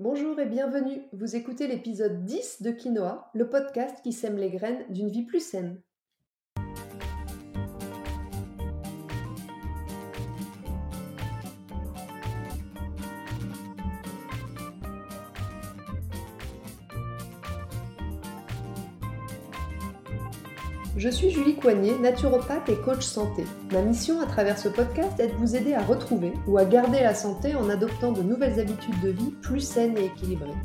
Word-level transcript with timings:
Bonjour 0.00 0.38
et 0.38 0.46
bienvenue. 0.46 1.02
Vous 1.12 1.34
écoutez 1.34 1.66
l'épisode 1.66 2.24
10 2.24 2.62
de 2.62 2.70
Quinoa, 2.70 3.32
le 3.34 3.50
podcast 3.50 3.96
qui 4.04 4.12
sème 4.12 4.36
les 4.36 4.48
graines 4.48 4.84
d'une 4.90 5.08
vie 5.08 5.24
plus 5.24 5.44
saine. 5.44 5.82
Je 20.98 21.08
suis 21.08 21.30
Julie 21.30 21.54
Coignet, 21.54 21.96
naturopathe 21.96 22.68
et 22.70 22.76
coach 22.80 23.04
santé. 23.04 23.44
Ma 23.70 23.82
mission 23.82 24.20
à 24.20 24.26
travers 24.26 24.58
ce 24.58 24.68
podcast 24.68 25.20
est 25.20 25.28
de 25.28 25.36
vous 25.36 25.54
aider 25.54 25.72
à 25.72 25.80
retrouver 25.80 26.32
ou 26.48 26.58
à 26.58 26.64
garder 26.64 26.98
la 26.98 27.14
santé 27.14 27.54
en 27.54 27.70
adoptant 27.70 28.10
de 28.10 28.20
nouvelles 28.20 28.58
habitudes 28.58 29.00
de 29.00 29.10
vie 29.10 29.30
plus 29.40 29.60
saines 29.60 29.96
et 29.96 30.06
équilibrées. 30.06 30.56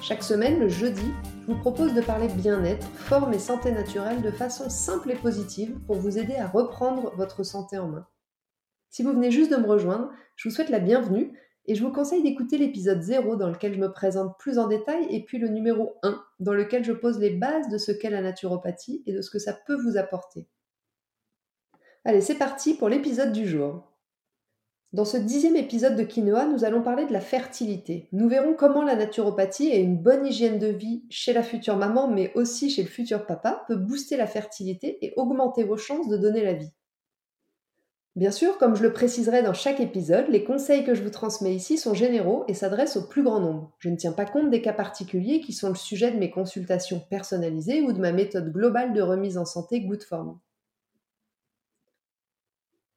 Chaque 0.00 0.22
semaine, 0.22 0.60
le 0.60 0.68
jeudi, 0.68 1.12
je 1.40 1.52
vous 1.52 1.58
propose 1.58 1.92
de 1.92 2.02
parler 2.02 2.28
bien-être, 2.28 2.86
forme 2.98 3.34
et 3.34 3.40
santé 3.40 3.72
naturelle 3.72 4.22
de 4.22 4.30
façon 4.30 4.70
simple 4.70 5.10
et 5.10 5.16
positive 5.16 5.76
pour 5.88 5.96
vous 5.96 6.18
aider 6.18 6.36
à 6.36 6.46
reprendre 6.46 7.12
votre 7.16 7.42
santé 7.42 7.76
en 7.76 7.88
main. 7.88 8.06
Si 8.90 9.02
vous 9.02 9.12
venez 9.12 9.32
juste 9.32 9.50
de 9.50 9.56
me 9.56 9.66
rejoindre, 9.66 10.12
je 10.36 10.48
vous 10.48 10.54
souhaite 10.54 10.70
la 10.70 10.78
bienvenue 10.78 11.36
et 11.66 11.74
je 11.74 11.84
vous 11.84 11.92
conseille 11.92 12.22
d'écouter 12.22 12.58
l'épisode 12.58 13.02
0 13.02 13.36
dans 13.36 13.48
lequel 13.48 13.74
je 13.74 13.80
me 13.80 13.92
présente 13.92 14.38
plus 14.38 14.58
en 14.58 14.66
détail 14.66 15.06
et 15.10 15.24
puis 15.24 15.38
le 15.38 15.48
numéro 15.48 15.96
1 16.02 16.20
dans 16.40 16.54
lequel 16.54 16.84
je 16.84 16.92
pose 16.92 17.18
les 17.18 17.30
bases 17.30 17.68
de 17.68 17.78
ce 17.78 17.92
qu'est 17.92 18.10
la 18.10 18.22
naturopathie 18.22 19.02
et 19.06 19.12
de 19.12 19.20
ce 19.20 19.30
que 19.30 19.38
ça 19.38 19.52
peut 19.52 19.76
vous 19.76 19.96
apporter. 19.96 20.48
Allez, 22.04 22.22
c'est 22.22 22.38
parti 22.38 22.74
pour 22.74 22.88
l'épisode 22.88 23.32
du 23.32 23.46
jour. 23.46 23.90
Dans 24.92 25.04
ce 25.04 25.18
dixième 25.18 25.54
épisode 25.54 25.94
de 25.94 26.02
Quinoa, 26.02 26.46
nous 26.46 26.64
allons 26.64 26.82
parler 26.82 27.06
de 27.06 27.12
la 27.12 27.20
fertilité. 27.20 28.08
Nous 28.10 28.28
verrons 28.28 28.54
comment 28.54 28.82
la 28.82 28.96
naturopathie 28.96 29.68
et 29.68 29.78
une 29.78 29.96
bonne 29.96 30.26
hygiène 30.26 30.58
de 30.58 30.66
vie 30.66 31.04
chez 31.10 31.32
la 31.32 31.44
future 31.44 31.76
maman, 31.76 32.08
mais 32.08 32.32
aussi 32.34 32.70
chez 32.70 32.82
le 32.82 32.88
futur 32.88 33.24
papa, 33.24 33.64
peut 33.68 33.76
booster 33.76 34.16
la 34.16 34.26
fertilité 34.26 34.98
et 35.04 35.12
augmenter 35.16 35.62
vos 35.62 35.76
chances 35.76 36.08
de 36.08 36.16
donner 36.16 36.42
la 36.42 36.54
vie. 36.54 36.72
Bien 38.16 38.32
sûr, 38.32 38.58
comme 38.58 38.74
je 38.74 38.82
le 38.82 38.92
préciserai 38.92 39.42
dans 39.42 39.54
chaque 39.54 39.78
épisode, 39.78 40.28
les 40.28 40.42
conseils 40.42 40.84
que 40.84 40.94
je 40.94 41.02
vous 41.02 41.10
transmets 41.10 41.54
ici 41.54 41.78
sont 41.78 41.94
généraux 41.94 42.44
et 42.48 42.54
s'adressent 42.54 42.96
au 42.96 43.06
plus 43.06 43.22
grand 43.22 43.38
nombre. 43.38 43.72
Je 43.78 43.88
ne 43.88 43.96
tiens 43.96 44.12
pas 44.12 44.24
compte 44.24 44.50
des 44.50 44.62
cas 44.62 44.72
particuliers 44.72 45.40
qui 45.40 45.52
sont 45.52 45.68
le 45.68 45.76
sujet 45.76 46.10
de 46.10 46.18
mes 46.18 46.30
consultations 46.30 46.98
personnalisées 47.08 47.82
ou 47.82 47.92
de 47.92 48.00
ma 48.00 48.10
méthode 48.10 48.52
globale 48.52 48.92
de 48.92 49.00
remise 49.00 49.38
en 49.38 49.44
santé 49.44 49.80
Good 49.80 50.02
Form. 50.02 50.40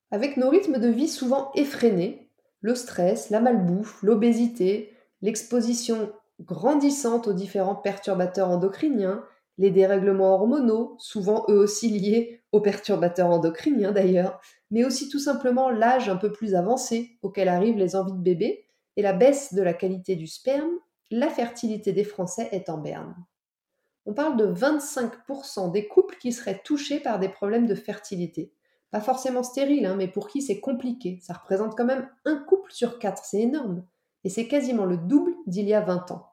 Avec 0.09 0.37
nos 0.37 0.49
rythmes 0.49 0.79
de 0.79 0.89
vie 0.89 1.07
souvent 1.07 1.51
effrénés, 1.53 2.27
le 2.61 2.73
stress, 2.73 3.29
la 3.29 3.39
malbouffe, 3.39 4.01
l'obésité, 4.01 4.93
l'exposition 5.21 6.11
grandissante 6.41 7.27
aux 7.27 7.33
différents 7.33 7.75
perturbateurs 7.75 8.49
endocriniens, 8.49 9.23
les 9.57 9.69
dérèglements 9.69 10.33
hormonaux, 10.33 10.95
souvent 10.97 11.45
eux 11.49 11.57
aussi 11.57 11.89
liés 11.89 12.41
aux 12.51 12.61
perturbateurs 12.61 13.29
endocriniens 13.29 13.91
d'ailleurs, 13.91 14.39
mais 14.73 14.83
aussi 14.83 15.07
tout 15.07 15.19
simplement 15.19 15.69
l'âge 15.69 16.09
un 16.09 16.15
peu 16.15 16.31
plus 16.31 16.55
avancé 16.55 17.19
auquel 17.21 17.47
arrivent 17.47 17.77
les 17.77 17.95
envies 17.95 18.13
de 18.13 18.23
bébé 18.23 18.65
et 18.97 19.03
la 19.03 19.13
baisse 19.13 19.53
de 19.53 19.61
la 19.61 19.73
qualité 19.73 20.15
du 20.15 20.25
sperme, 20.25 20.71
la 21.11 21.29
fertilité 21.29 21.93
des 21.93 22.03
Français 22.03 22.49
est 22.51 22.69
en 22.69 22.79
berne. 22.79 23.15
On 24.07 24.15
parle 24.15 24.35
de 24.35 24.47
25% 24.47 25.71
des 25.71 25.87
couples 25.87 26.17
qui 26.17 26.33
seraient 26.33 26.59
touchés 26.65 26.99
par 26.99 27.19
des 27.19 27.29
problèmes 27.29 27.67
de 27.67 27.75
fertilité. 27.75 28.51
Pas 28.89 28.99
forcément 28.99 29.43
stériles, 29.43 29.85
hein, 29.85 29.95
mais 29.95 30.07
pour 30.07 30.27
qui 30.27 30.41
c'est 30.41 30.59
compliqué. 30.59 31.19
Ça 31.21 31.33
représente 31.33 31.77
quand 31.77 31.85
même 31.85 32.09
un 32.25 32.37
couple 32.37 32.71
sur 32.71 32.97
quatre, 32.97 33.25
c'est 33.25 33.41
énorme. 33.41 33.85
Et 34.23 34.29
c'est 34.29 34.47
quasiment 34.47 34.85
le 34.85 34.97
double 34.97 35.35
d'il 35.45 35.67
y 35.67 35.75
a 35.75 35.81
20 35.81 36.09
ans. 36.09 36.31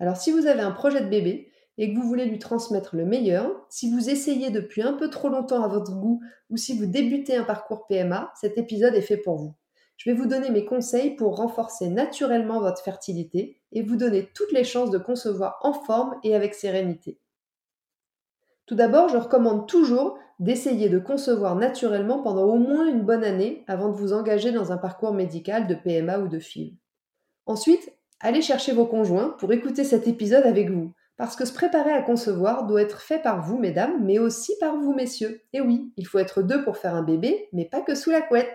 Alors 0.00 0.16
si 0.16 0.32
vous 0.32 0.46
avez 0.46 0.62
un 0.62 0.72
projet 0.72 1.02
de 1.02 1.10
bébé, 1.10 1.52
et 1.78 1.92
que 1.92 1.98
vous 1.98 2.06
voulez 2.06 2.26
lui 2.26 2.38
transmettre 2.38 2.96
le 2.96 3.04
meilleur, 3.04 3.50
si 3.68 3.90
vous 3.90 4.08
essayez 4.08 4.50
depuis 4.50 4.82
un 4.82 4.92
peu 4.92 5.10
trop 5.10 5.28
longtemps 5.28 5.62
à 5.62 5.68
votre 5.68 5.94
goût 5.94 6.20
ou 6.50 6.56
si 6.56 6.78
vous 6.78 6.86
débutez 6.86 7.36
un 7.36 7.44
parcours 7.44 7.86
PMA, 7.86 8.32
cet 8.40 8.58
épisode 8.58 8.94
est 8.94 9.00
fait 9.00 9.16
pour 9.16 9.36
vous. 9.36 9.54
Je 9.96 10.10
vais 10.10 10.16
vous 10.16 10.26
donner 10.26 10.50
mes 10.50 10.64
conseils 10.64 11.14
pour 11.14 11.36
renforcer 11.36 11.88
naturellement 11.88 12.60
votre 12.60 12.82
fertilité 12.82 13.60
et 13.72 13.82
vous 13.82 13.96
donner 13.96 14.28
toutes 14.34 14.52
les 14.52 14.64
chances 14.64 14.90
de 14.90 14.98
concevoir 14.98 15.58
en 15.62 15.72
forme 15.72 16.16
et 16.24 16.34
avec 16.34 16.54
sérénité. 16.54 17.18
Tout 18.66 18.74
d'abord, 18.74 19.08
je 19.08 19.18
recommande 19.18 19.68
toujours 19.68 20.18
d'essayer 20.40 20.88
de 20.88 20.98
concevoir 20.98 21.54
naturellement 21.54 22.22
pendant 22.22 22.44
au 22.44 22.56
moins 22.56 22.88
une 22.88 23.02
bonne 23.02 23.22
année 23.22 23.64
avant 23.68 23.88
de 23.88 23.96
vous 23.96 24.12
engager 24.12 24.52
dans 24.52 24.72
un 24.72 24.78
parcours 24.78 25.12
médical 25.12 25.66
de 25.66 25.74
PMA 25.74 26.18
ou 26.18 26.28
de 26.28 26.38
FIV. 26.38 26.74
Ensuite, 27.46 27.92
allez 28.20 28.42
chercher 28.42 28.72
vos 28.72 28.86
conjoints 28.86 29.36
pour 29.38 29.52
écouter 29.52 29.84
cet 29.84 30.08
épisode 30.08 30.44
avec 30.44 30.70
vous. 30.70 30.92
Parce 31.16 31.36
que 31.36 31.44
se 31.44 31.52
préparer 31.52 31.92
à 31.92 32.02
concevoir 32.02 32.66
doit 32.66 32.82
être 32.82 33.00
fait 33.00 33.20
par 33.20 33.40
vous, 33.40 33.58
mesdames, 33.58 34.04
mais 34.04 34.18
aussi 34.18 34.52
par 34.58 34.76
vous, 34.76 34.92
messieurs. 34.92 35.42
Et 35.52 35.60
oui, 35.60 35.92
il 35.96 36.06
faut 36.06 36.18
être 36.18 36.42
deux 36.42 36.64
pour 36.64 36.76
faire 36.76 36.94
un 36.94 37.02
bébé, 37.02 37.48
mais 37.52 37.66
pas 37.66 37.82
que 37.82 37.94
sous 37.94 38.10
la 38.10 38.22
couette. 38.22 38.50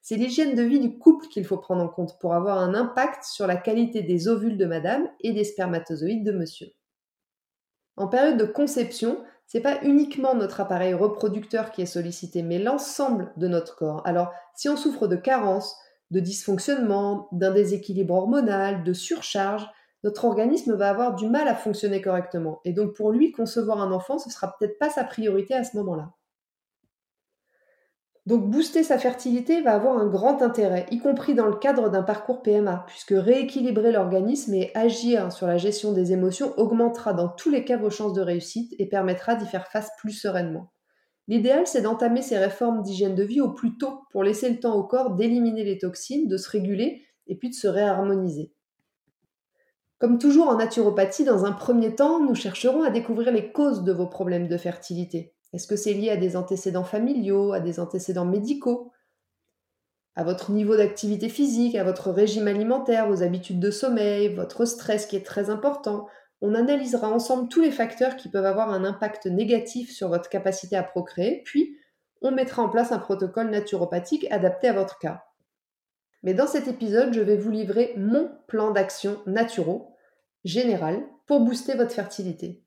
C'est 0.00 0.16
l'hygiène 0.16 0.56
de 0.56 0.62
vie 0.62 0.80
du 0.80 0.98
couple 0.98 1.28
qu'il 1.28 1.44
faut 1.44 1.58
prendre 1.58 1.82
en 1.82 1.88
compte 1.88 2.18
pour 2.18 2.34
avoir 2.34 2.58
un 2.58 2.74
impact 2.74 3.22
sur 3.24 3.46
la 3.46 3.56
qualité 3.56 4.02
des 4.02 4.26
ovules 4.26 4.58
de 4.58 4.66
madame 4.66 5.08
et 5.20 5.32
des 5.32 5.44
spermatozoïdes 5.44 6.24
de 6.24 6.32
monsieur. 6.32 6.66
En 7.96 8.08
période 8.08 8.36
de 8.36 8.44
conception, 8.44 9.22
c'est 9.46 9.60
pas 9.60 9.80
uniquement 9.82 10.34
notre 10.34 10.60
appareil 10.60 10.94
reproducteur 10.94 11.70
qui 11.70 11.82
est 11.82 11.86
sollicité, 11.86 12.42
mais 12.42 12.58
l'ensemble 12.58 13.32
de 13.36 13.46
notre 13.46 13.76
corps. 13.76 14.02
Alors, 14.04 14.32
si 14.56 14.68
on 14.68 14.76
souffre 14.76 15.06
de 15.06 15.16
carence, 15.16 15.76
de 16.10 16.18
dysfonctionnement, 16.18 17.28
d'un 17.32 17.52
déséquilibre 17.52 18.14
hormonal, 18.14 18.82
de 18.82 18.92
surcharge, 18.92 19.68
notre 20.02 20.24
organisme 20.24 20.74
va 20.74 20.90
avoir 20.90 21.14
du 21.14 21.28
mal 21.28 21.48
à 21.48 21.54
fonctionner 21.54 22.00
correctement. 22.00 22.60
Et 22.64 22.72
donc 22.72 22.94
pour 22.94 23.12
lui, 23.12 23.32
concevoir 23.32 23.80
un 23.80 23.92
enfant, 23.92 24.18
ce 24.18 24.30
sera 24.30 24.56
peut-être 24.58 24.78
pas 24.78 24.90
sa 24.90 25.04
priorité 25.04 25.54
à 25.54 25.64
ce 25.64 25.76
moment-là. 25.76 26.12
Donc 28.24 28.48
booster 28.48 28.84
sa 28.84 28.98
fertilité 28.98 29.62
va 29.62 29.74
avoir 29.74 29.98
un 29.98 30.06
grand 30.06 30.42
intérêt, 30.42 30.86
y 30.92 31.00
compris 31.00 31.34
dans 31.34 31.46
le 31.46 31.56
cadre 31.56 31.88
d'un 31.90 32.04
parcours 32.04 32.42
PMA, 32.42 32.84
puisque 32.86 33.14
rééquilibrer 33.16 33.90
l'organisme 33.90 34.54
et 34.54 34.70
agir 34.74 35.32
sur 35.32 35.48
la 35.48 35.58
gestion 35.58 35.92
des 35.92 36.12
émotions 36.12 36.56
augmentera 36.56 37.14
dans 37.14 37.28
tous 37.28 37.50
les 37.50 37.64
cas 37.64 37.76
vos 37.76 37.90
chances 37.90 38.12
de 38.12 38.20
réussite 38.20 38.74
et 38.78 38.88
permettra 38.88 39.34
d'y 39.34 39.46
faire 39.46 39.66
face 39.66 39.90
plus 39.98 40.12
sereinement. 40.12 40.72
L'idéal, 41.26 41.66
c'est 41.66 41.82
d'entamer 41.82 42.22
ces 42.22 42.38
réformes 42.38 42.82
d'hygiène 42.82 43.16
de 43.16 43.24
vie 43.24 43.40
au 43.40 43.52
plus 43.52 43.76
tôt 43.76 44.02
pour 44.12 44.22
laisser 44.22 44.50
le 44.50 44.60
temps 44.60 44.76
au 44.76 44.84
corps 44.84 45.14
d'éliminer 45.14 45.64
les 45.64 45.78
toxines, 45.78 46.28
de 46.28 46.36
se 46.36 46.48
réguler 46.48 47.04
et 47.26 47.36
puis 47.36 47.50
de 47.50 47.54
se 47.54 47.66
réharmoniser. 47.66 48.52
Comme 50.02 50.18
toujours 50.18 50.48
en 50.48 50.56
naturopathie, 50.56 51.22
dans 51.22 51.44
un 51.44 51.52
premier 51.52 51.94
temps, 51.94 52.18
nous 52.18 52.34
chercherons 52.34 52.82
à 52.82 52.90
découvrir 52.90 53.30
les 53.30 53.52
causes 53.52 53.84
de 53.84 53.92
vos 53.92 54.08
problèmes 54.08 54.48
de 54.48 54.56
fertilité. 54.56 55.32
Est-ce 55.52 55.68
que 55.68 55.76
c'est 55.76 55.92
lié 55.92 56.10
à 56.10 56.16
des 56.16 56.36
antécédents 56.36 56.82
familiaux, 56.82 57.52
à 57.52 57.60
des 57.60 57.78
antécédents 57.78 58.24
médicaux, 58.24 58.90
à 60.16 60.24
votre 60.24 60.50
niveau 60.50 60.76
d'activité 60.76 61.28
physique, 61.28 61.76
à 61.76 61.84
votre 61.84 62.10
régime 62.10 62.48
alimentaire, 62.48 63.06
vos 63.06 63.22
habitudes 63.22 63.60
de 63.60 63.70
sommeil, 63.70 64.34
votre 64.34 64.64
stress 64.64 65.06
qui 65.06 65.14
est 65.14 65.24
très 65.24 65.50
important 65.50 66.08
On 66.40 66.56
analysera 66.56 67.08
ensemble 67.08 67.46
tous 67.46 67.60
les 67.60 67.70
facteurs 67.70 68.16
qui 68.16 68.28
peuvent 68.28 68.44
avoir 68.44 68.70
un 68.70 68.84
impact 68.84 69.26
négatif 69.26 69.92
sur 69.92 70.08
votre 70.08 70.28
capacité 70.28 70.74
à 70.74 70.82
procréer, 70.82 71.42
puis 71.44 71.76
on 72.22 72.32
mettra 72.32 72.60
en 72.60 72.68
place 72.68 72.90
un 72.90 72.98
protocole 72.98 73.50
naturopathique 73.50 74.26
adapté 74.32 74.66
à 74.66 74.72
votre 74.72 74.98
cas. 74.98 75.22
Mais 76.24 76.34
dans 76.34 76.48
cet 76.48 76.66
épisode, 76.66 77.14
je 77.14 77.20
vais 77.20 77.36
vous 77.36 77.50
livrer 77.52 77.94
mon 77.96 78.32
plan 78.48 78.72
d'action 78.72 79.20
naturaux 79.26 79.91
général 80.44 81.04
pour 81.26 81.40
booster 81.40 81.74
votre 81.74 81.92
fertilité. 81.92 82.62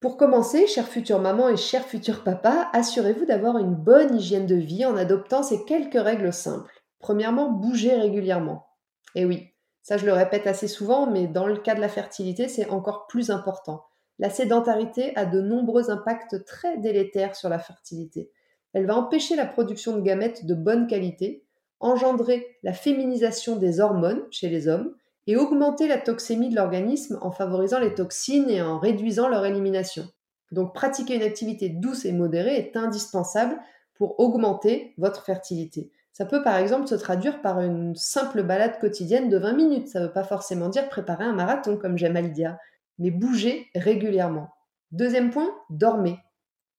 Pour 0.00 0.16
commencer, 0.16 0.66
chère 0.66 0.88
future 0.88 1.18
maman 1.18 1.48
et 1.48 1.56
cher 1.56 1.84
futur 1.84 2.24
papa, 2.24 2.68
assurez-vous 2.74 3.24
d'avoir 3.24 3.56
une 3.56 3.74
bonne 3.74 4.16
hygiène 4.16 4.46
de 4.46 4.54
vie 4.54 4.84
en 4.84 4.96
adoptant 4.96 5.42
ces 5.42 5.64
quelques 5.64 5.94
règles 5.94 6.32
simples. 6.32 6.84
Premièrement, 6.98 7.50
bougez 7.50 7.94
régulièrement. 7.94 8.66
Et 9.14 9.24
oui, 9.24 9.54
ça 9.82 9.96
je 9.96 10.06
le 10.06 10.12
répète 10.12 10.46
assez 10.46 10.68
souvent, 10.68 11.06
mais 11.06 11.26
dans 11.26 11.46
le 11.46 11.56
cas 11.56 11.74
de 11.74 11.80
la 11.80 11.88
fertilité, 11.88 12.48
c'est 12.48 12.68
encore 12.68 13.06
plus 13.06 13.30
important. 13.30 13.84
La 14.18 14.30
sédentarité 14.30 15.16
a 15.16 15.26
de 15.26 15.40
nombreux 15.40 15.90
impacts 15.90 16.44
très 16.44 16.78
délétères 16.78 17.34
sur 17.34 17.48
la 17.48 17.58
fertilité. 17.58 18.30
Elle 18.74 18.86
va 18.86 18.96
empêcher 18.96 19.36
la 19.36 19.46
production 19.46 19.96
de 19.96 20.02
gamètes 20.02 20.46
de 20.46 20.54
bonne 20.54 20.86
qualité, 20.86 21.44
engendrer 21.80 22.58
la 22.62 22.72
féminisation 22.72 23.56
des 23.56 23.80
hormones 23.80 24.22
chez 24.30 24.48
les 24.48 24.68
hommes, 24.68 24.94
et 25.26 25.36
augmenter 25.36 25.88
la 25.88 25.98
toxémie 25.98 26.50
de 26.50 26.56
l'organisme 26.56 27.18
en 27.22 27.30
favorisant 27.30 27.78
les 27.78 27.94
toxines 27.94 28.50
et 28.50 28.62
en 28.62 28.78
réduisant 28.78 29.28
leur 29.28 29.44
élimination. 29.46 30.06
Donc 30.52 30.74
pratiquer 30.74 31.16
une 31.16 31.22
activité 31.22 31.68
douce 31.68 32.04
et 32.04 32.12
modérée 32.12 32.56
est 32.56 32.76
indispensable 32.76 33.58
pour 33.94 34.20
augmenter 34.20 34.94
votre 34.98 35.24
fertilité. 35.24 35.90
Ça 36.12 36.26
peut 36.26 36.42
par 36.42 36.56
exemple 36.56 36.86
se 36.86 36.94
traduire 36.94 37.42
par 37.42 37.60
une 37.60 37.96
simple 37.96 38.42
balade 38.42 38.78
quotidienne 38.78 39.28
de 39.28 39.36
20 39.36 39.52
minutes. 39.54 39.88
Ça 39.88 40.00
ne 40.00 40.06
veut 40.06 40.12
pas 40.12 40.24
forcément 40.24 40.68
dire 40.68 40.88
préparer 40.88 41.24
un 41.24 41.32
marathon 41.32 41.76
comme 41.76 41.98
j'aime 41.98 42.16
à 42.16 42.22
le 42.22 42.28
dire, 42.28 42.56
mais 42.98 43.10
bouger 43.10 43.66
régulièrement. 43.74 44.50
Deuxième 44.92 45.30
point, 45.30 45.50
dormez. 45.70 46.18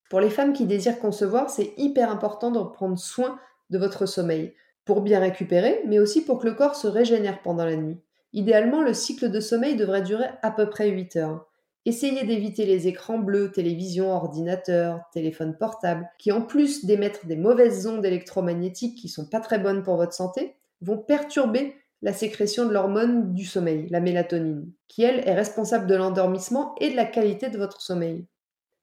Pour 0.09 0.21
les 0.21 0.29
femmes 0.29 0.53
qui 0.53 0.65
désirent 0.65 0.99
concevoir, 0.99 1.49
c'est 1.49 1.73
hyper 1.77 2.09
important 2.11 2.51
de 2.51 2.61
prendre 2.61 2.97
soin 2.97 3.37
de 3.71 3.77
votre 3.77 4.05
sommeil 4.05 4.53
pour 4.85 5.01
bien 5.01 5.19
récupérer, 5.19 5.81
mais 5.85 5.99
aussi 5.99 6.23
pour 6.23 6.39
que 6.39 6.47
le 6.47 6.53
corps 6.53 6.75
se 6.75 6.87
régénère 6.87 7.41
pendant 7.41 7.65
la 7.65 7.75
nuit. 7.75 7.99
Idéalement, 8.35 8.81
le 8.81 8.93
cycle 8.93 9.31
de 9.31 9.39
sommeil 9.39 9.77
devrait 9.77 10.01
durer 10.01 10.27
à 10.41 10.51
peu 10.51 10.69
près 10.69 10.89
8 10.89 11.15
heures. 11.15 11.47
Essayez 11.85 12.25
d'éviter 12.25 12.65
les 12.65 12.89
écrans 12.89 13.17
bleus, 13.17 13.49
télévision, 13.49 14.11
ordinateur, 14.11 14.99
téléphone 15.13 15.55
portable, 15.57 16.09
qui 16.19 16.33
en 16.33 16.41
plus 16.41 16.83
d'émettre 16.83 17.27
des 17.27 17.37
mauvaises 17.37 17.87
ondes 17.87 18.05
électromagnétiques 18.05 18.97
qui 18.97 19.07
sont 19.07 19.29
pas 19.29 19.39
très 19.39 19.57
bonnes 19.57 19.83
pour 19.83 19.95
votre 19.95 20.11
santé, 20.11 20.57
vont 20.81 20.97
perturber 20.97 21.75
la 22.01 22.11
sécrétion 22.11 22.65
de 22.65 22.73
l'hormone 22.73 23.33
du 23.33 23.45
sommeil, 23.45 23.87
la 23.89 24.01
mélatonine, 24.01 24.69
qui 24.89 25.03
elle 25.03 25.25
est 25.25 25.33
responsable 25.33 25.87
de 25.87 25.95
l'endormissement 25.95 26.75
et 26.81 26.89
de 26.89 26.95
la 26.97 27.05
qualité 27.05 27.47
de 27.47 27.57
votre 27.57 27.79
sommeil. 27.79 28.25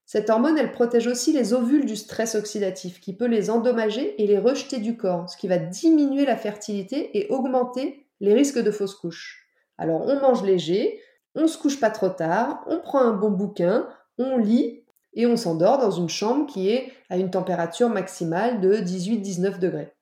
Cette 0.06 0.30
hormone, 0.30 0.56
elle 0.56 0.72
protège 0.72 1.08
aussi 1.08 1.34
les 1.34 1.52
ovules 1.52 1.84
du 1.84 1.96
stress 1.96 2.36
oxydatif, 2.36 3.00
qui 3.00 3.14
peut 3.14 3.28
les 3.28 3.50
endommager 3.50 4.14
et 4.22 4.26
les 4.26 4.38
rejeter 4.38 4.78
du 4.78 4.96
corps, 4.96 5.28
ce 5.28 5.36
qui 5.36 5.46
va 5.46 5.58
diminuer 5.58 6.24
la 6.24 6.38
fertilité 6.38 7.18
et 7.18 7.28
augmenter 7.28 8.06
les 8.20 8.32
risques 8.32 8.58
de 8.58 8.70
fausses 8.70 8.94
couches. 8.94 9.41
Alors 9.78 10.06
on 10.06 10.20
mange 10.20 10.42
léger, 10.42 11.00
on 11.34 11.46
se 11.46 11.58
couche 11.58 11.80
pas 11.80 11.90
trop 11.90 12.08
tard, 12.08 12.62
on 12.66 12.80
prend 12.80 13.00
un 13.00 13.12
bon 13.12 13.30
bouquin, 13.30 13.88
on 14.18 14.36
lit 14.36 14.84
et 15.14 15.26
on 15.26 15.36
s'endort 15.36 15.78
dans 15.78 15.90
une 15.90 16.08
chambre 16.08 16.46
qui 16.46 16.70
est 16.70 16.92
à 17.10 17.16
une 17.16 17.30
température 17.30 17.88
maximale 17.88 18.60
de 18.60 18.74
18-19 18.74 19.58
degrés. 19.58 19.92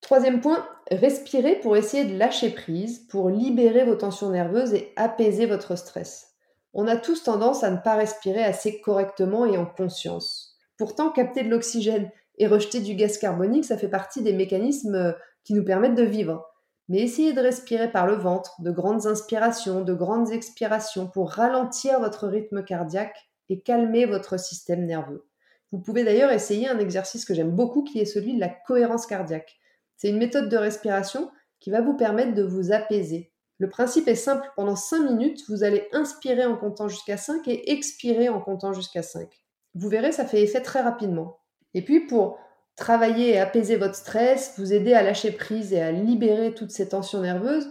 Troisième 0.00 0.40
point, 0.40 0.66
respirez 0.90 1.56
pour 1.56 1.76
essayer 1.76 2.04
de 2.04 2.16
lâcher 2.16 2.50
prise, 2.50 3.00
pour 3.08 3.28
libérer 3.28 3.84
vos 3.84 3.96
tensions 3.96 4.30
nerveuses 4.30 4.74
et 4.74 4.92
apaiser 4.96 5.46
votre 5.46 5.76
stress. 5.76 6.34
On 6.74 6.86
a 6.86 6.96
tous 6.96 7.22
tendance 7.22 7.64
à 7.64 7.70
ne 7.70 7.78
pas 7.78 7.96
respirer 7.96 8.44
assez 8.44 8.80
correctement 8.80 9.46
et 9.46 9.56
en 9.56 9.66
conscience. 9.66 10.56
Pourtant, 10.76 11.10
capter 11.10 11.42
de 11.42 11.48
l'oxygène 11.48 12.10
et 12.38 12.46
rejeter 12.46 12.80
du 12.80 12.94
gaz 12.94 13.18
carbonique, 13.18 13.64
ça 13.64 13.78
fait 13.78 13.88
partie 13.88 14.22
des 14.22 14.34
mécanismes 14.34 14.94
euh, 14.94 15.12
qui 15.42 15.54
nous 15.54 15.64
permettent 15.64 15.94
de 15.94 16.02
vivre. 16.02 16.44
Mais 16.88 17.00
essayez 17.00 17.32
de 17.32 17.40
respirer 17.40 17.90
par 17.90 18.06
le 18.06 18.14
ventre, 18.14 18.60
de 18.62 18.70
grandes 18.70 19.06
inspirations, 19.06 19.82
de 19.82 19.94
grandes 19.94 20.30
expirations 20.30 21.08
pour 21.08 21.30
ralentir 21.30 22.00
votre 22.00 22.28
rythme 22.28 22.64
cardiaque 22.64 23.28
et 23.48 23.60
calmer 23.60 24.06
votre 24.06 24.38
système 24.38 24.86
nerveux. 24.86 25.26
Vous 25.72 25.80
pouvez 25.80 26.04
d'ailleurs 26.04 26.30
essayer 26.30 26.68
un 26.68 26.78
exercice 26.78 27.24
que 27.24 27.34
j'aime 27.34 27.50
beaucoup 27.50 27.82
qui 27.82 27.98
est 27.98 28.04
celui 28.04 28.34
de 28.34 28.40
la 28.40 28.48
cohérence 28.48 29.06
cardiaque. 29.06 29.56
C'est 29.96 30.10
une 30.10 30.18
méthode 30.18 30.48
de 30.48 30.56
respiration 30.56 31.30
qui 31.58 31.70
va 31.70 31.80
vous 31.80 31.96
permettre 31.96 32.34
de 32.34 32.42
vous 32.42 32.72
apaiser, 32.72 33.32
le 33.58 33.70
principe 33.70 34.06
est 34.08 34.16
simple, 34.16 34.50
pendant 34.54 34.76
5 34.76 35.10
minutes, 35.10 35.44
vous 35.48 35.64
allez 35.64 35.88
inspirer 35.92 36.44
en 36.44 36.56
comptant 36.56 36.88
jusqu'à 36.88 37.16
5 37.16 37.48
et 37.48 37.72
expirer 37.72 38.28
en 38.28 38.40
comptant 38.40 38.74
jusqu'à 38.74 39.02
5. 39.02 39.28
Vous 39.74 39.88
verrez, 39.88 40.12
ça 40.12 40.26
fait 40.26 40.42
effet 40.42 40.60
très 40.60 40.82
rapidement. 40.82 41.38
Et 41.72 41.82
puis 41.82 42.06
pour 42.06 42.38
travailler 42.76 43.30
et 43.30 43.38
apaiser 43.38 43.76
votre 43.76 43.94
stress, 43.94 44.54
vous 44.58 44.72
aider 44.72 44.92
à 44.92 45.02
lâcher 45.02 45.32
prise 45.32 45.72
et 45.72 45.80
à 45.80 45.90
libérer 45.90 46.54
toutes 46.54 46.70
ces 46.70 46.88
tensions 46.88 47.22
nerveuses, 47.22 47.70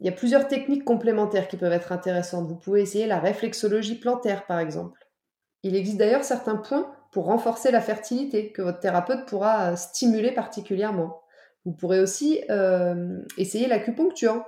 il 0.00 0.06
y 0.06 0.08
a 0.08 0.12
plusieurs 0.12 0.48
techniques 0.48 0.84
complémentaires 0.84 1.48
qui 1.48 1.56
peuvent 1.56 1.72
être 1.72 1.92
intéressantes. 1.92 2.48
Vous 2.48 2.56
pouvez 2.56 2.82
essayer 2.82 3.06
la 3.06 3.20
réflexologie 3.20 3.98
plantaire 3.98 4.46
par 4.46 4.58
exemple. 4.58 5.08
Il 5.62 5.76
existe 5.76 5.98
d'ailleurs 5.98 6.24
certains 6.24 6.56
points 6.56 6.92
pour 7.12 7.26
renforcer 7.26 7.70
la 7.70 7.80
fertilité 7.80 8.52
que 8.52 8.62
votre 8.62 8.80
thérapeute 8.80 9.26
pourra 9.26 9.76
stimuler 9.76 10.32
particulièrement. 10.32 11.22
Vous 11.64 11.72
pourrez 11.72 12.00
aussi 12.00 12.40
euh, 12.50 13.20
essayer 13.38 13.68
l'acupuncture 13.68 14.44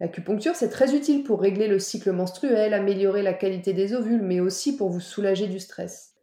L'acupuncture, 0.00 0.54
c'est 0.54 0.68
très 0.68 0.94
utile 0.94 1.24
pour 1.24 1.40
régler 1.40 1.66
le 1.66 1.80
cycle 1.80 2.12
menstruel, 2.12 2.72
améliorer 2.72 3.22
la 3.22 3.32
qualité 3.32 3.72
des 3.72 3.94
ovules, 3.94 4.22
mais 4.22 4.38
aussi 4.38 4.76
pour 4.76 4.90
vous 4.90 5.00
soulager 5.00 5.48
du 5.48 5.58
stress. 5.58 6.14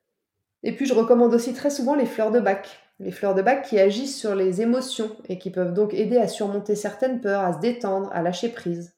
Et 0.64 0.74
puis 0.74 0.86
je 0.86 0.94
recommande 0.94 1.34
aussi 1.34 1.54
très 1.54 1.70
souvent 1.70 1.96
les 1.96 2.06
fleurs 2.06 2.32
de 2.32 2.40
bac. 2.40 2.85
Les 3.00 3.12
fleurs 3.12 3.36
de 3.36 3.42
bac 3.42 3.66
qui 3.66 3.80
agissent 3.80 4.18
sur 4.18 4.36
les 4.36 4.62
émotions 4.62 5.16
et 5.28 5.38
qui 5.38 5.52
peuvent 5.52 5.74
donc 5.74 5.94
aider 5.94 6.18
à 6.18 6.28
surmonter 6.28 6.76
certaines 6.76 7.20
peurs, 7.20 7.42
à 7.42 7.54
se 7.54 7.60
détendre, 7.60 8.10
à 8.14 8.22
lâcher 8.22 8.50
prise. 8.50 8.94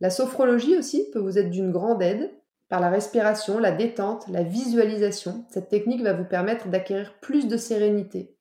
La 0.00 0.10
sophrologie 0.10 0.76
aussi 0.76 1.10
peut 1.12 1.18
vous 1.18 1.38
être 1.38 1.50
d'une 1.50 1.72
grande 1.72 2.02
aide. 2.02 2.30
Par 2.68 2.80
la 2.80 2.90
respiration, 2.90 3.58
la 3.58 3.72
détente, 3.72 4.26
la 4.28 4.42
visualisation, 4.42 5.44
cette 5.50 5.68
technique 5.68 6.02
va 6.02 6.12
vous 6.12 6.24
permettre 6.24 6.68
d'acquérir 6.68 7.14
plus 7.20 7.46
de 7.46 7.56
sérénité. 7.56 8.34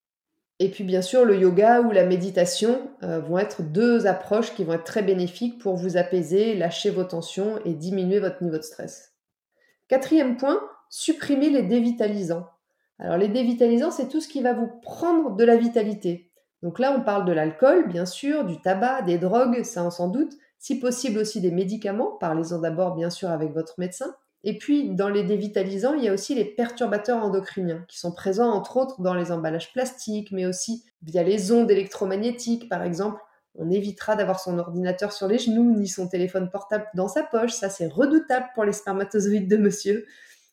Et 0.59 0.69
puis 0.69 0.83
bien 0.83 1.01
sûr, 1.01 1.25
le 1.25 1.37
yoga 1.37 1.81
ou 1.81 1.91
la 1.91 2.05
méditation 2.05 2.89
euh, 3.03 3.19
vont 3.19 3.37
être 3.37 3.63
deux 3.63 4.07
approches 4.07 4.53
qui 4.53 4.63
vont 4.63 4.73
être 4.73 4.83
très 4.83 5.01
bénéfiques 5.01 5.59
pour 5.59 5.75
vous 5.75 5.97
apaiser, 5.97 6.55
lâcher 6.55 6.89
vos 6.89 7.03
tensions 7.03 7.59
et 7.65 7.73
diminuer 7.73 8.19
votre 8.19 8.41
niveau 8.43 8.57
de 8.57 8.63
stress. 8.63 9.13
Quatrième 9.87 10.37
point, 10.37 10.61
supprimer 10.89 11.49
les 11.49 11.63
dévitalisants. 11.63 12.47
Alors 12.99 13.17
les 13.17 13.27
dévitalisants, 13.27 13.91
c'est 13.91 14.07
tout 14.07 14.21
ce 14.21 14.27
qui 14.27 14.41
va 14.41 14.53
vous 14.53 14.69
prendre 14.81 15.35
de 15.35 15.43
la 15.43 15.57
vitalité. 15.57 16.31
Donc 16.61 16.79
là, 16.79 16.95
on 16.97 17.01
parle 17.01 17.25
de 17.25 17.33
l'alcool, 17.33 17.87
bien 17.87 18.05
sûr, 18.05 18.45
du 18.45 18.61
tabac, 18.61 19.01
des 19.01 19.17
drogues, 19.17 19.63
ça 19.63 19.83
on 19.83 19.89
s'en 19.89 20.07
doute, 20.07 20.33
si 20.59 20.79
possible 20.79 21.19
aussi 21.19 21.41
des 21.41 21.51
médicaments, 21.51 22.11
parlez-en 22.19 22.59
d'abord 22.59 22.95
bien 22.95 23.09
sûr 23.09 23.29
avec 23.29 23.51
votre 23.51 23.73
médecin, 23.79 24.15
et 24.45 24.57
puis, 24.57 24.89
dans 24.89 25.07
les 25.07 25.23
dévitalisants, 25.23 25.93
il 25.93 26.03
y 26.03 26.09
a 26.09 26.13
aussi 26.13 26.35
les 26.35 26.43
perturbateurs 26.43 27.23
endocriniens, 27.23 27.85
qui 27.87 27.97
sont 27.97 28.11
présents 28.11 28.51
entre 28.51 28.75
autres 28.75 29.01
dans 29.01 29.13
les 29.13 29.31
emballages 29.31 29.71
plastiques, 29.71 30.31
mais 30.31 30.45
aussi 30.45 30.83
via 31.01 31.23
les 31.23 31.51
ondes 31.53 31.71
électromagnétiques, 31.71 32.67
par 32.67 32.83
exemple. 32.83 33.21
On 33.55 33.69
évitera 33.69 34.15
d'avoir 34.15 34.39
son 34.39 34.59
ordinateur 34.59 35.13
sur 35.13 35.27
les 35.27 35.37
genoux, 35.37 35.73
ni 35.75 35.87
son 35.87 36.09
téléphone 36.09 36.49
portable 36.49 36.87
dans 36.93 37.07
sa 37.07 37.23
poche. 37.23 37.53
Ça, 37.53 37.69
c'est 37.69 37.87
redoutable 37.87 38.47
pour 38.53 38.65
les 38.65 38.73
spermatozoïdes 38.73 39.49
de 39.49 39.57
monsieur. 39.57 40.05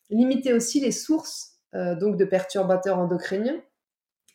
Limitez 0.09 0.53
aussi 0.53 0.79
les 0.79 0.91
sources 0.91 1.57
euh, 1.73 1.95
donc 1.95 2.17
de 2.17 2.25
perturbateurs 2.25 2.99
endocriniens. 2.99 3.61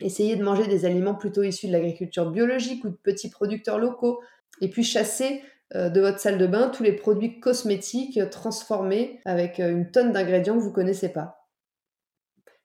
Essayez 0.00 0.36
de 0.36 0.44
manger 0.44 0.66
des 0.66 0.86
aliments 0.86 1.14
plutôt 1.14 1.42
issus 1.42 1.66
de 1.66 1.72
l'agriculture 1.72 2.30
biologique 2.30 2.84
ou 2.84 2.88
de 2.88 2.96
petits 2.96 3.30
producteurs 3.30 3.78
locaux. 3.78 4.20
Et 4.62 4.70
puis 4.70 4.84
chasser 4.84 5.42
euh, 5.74 5.90
de 5.90 6.00
votre 6.00 6.18
salle 6.18 6.38
de 6.38 6.46
bain 6.46 6.68
tous 6.68 6.82
les 6.82 6.92
produits 6.92 7.40
cosmétiques 7.40 8.20
transformés 8.30 9.20
avec 9.26 9.60
euh, 9.60 9.70
une 9.70 9.90
tonne 9.90 10.12
d'ingrédients 10.12 10.54
que 10.54 10.60
vous 10.60 10.70
ne 10.70 10.74
connaissez 10.74 11.10
pas. 11.10 11.46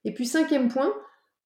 Et 0.06 0.14
puis 0.14 0.26
cinquième 0.26 0.70
point, 0.70 0.94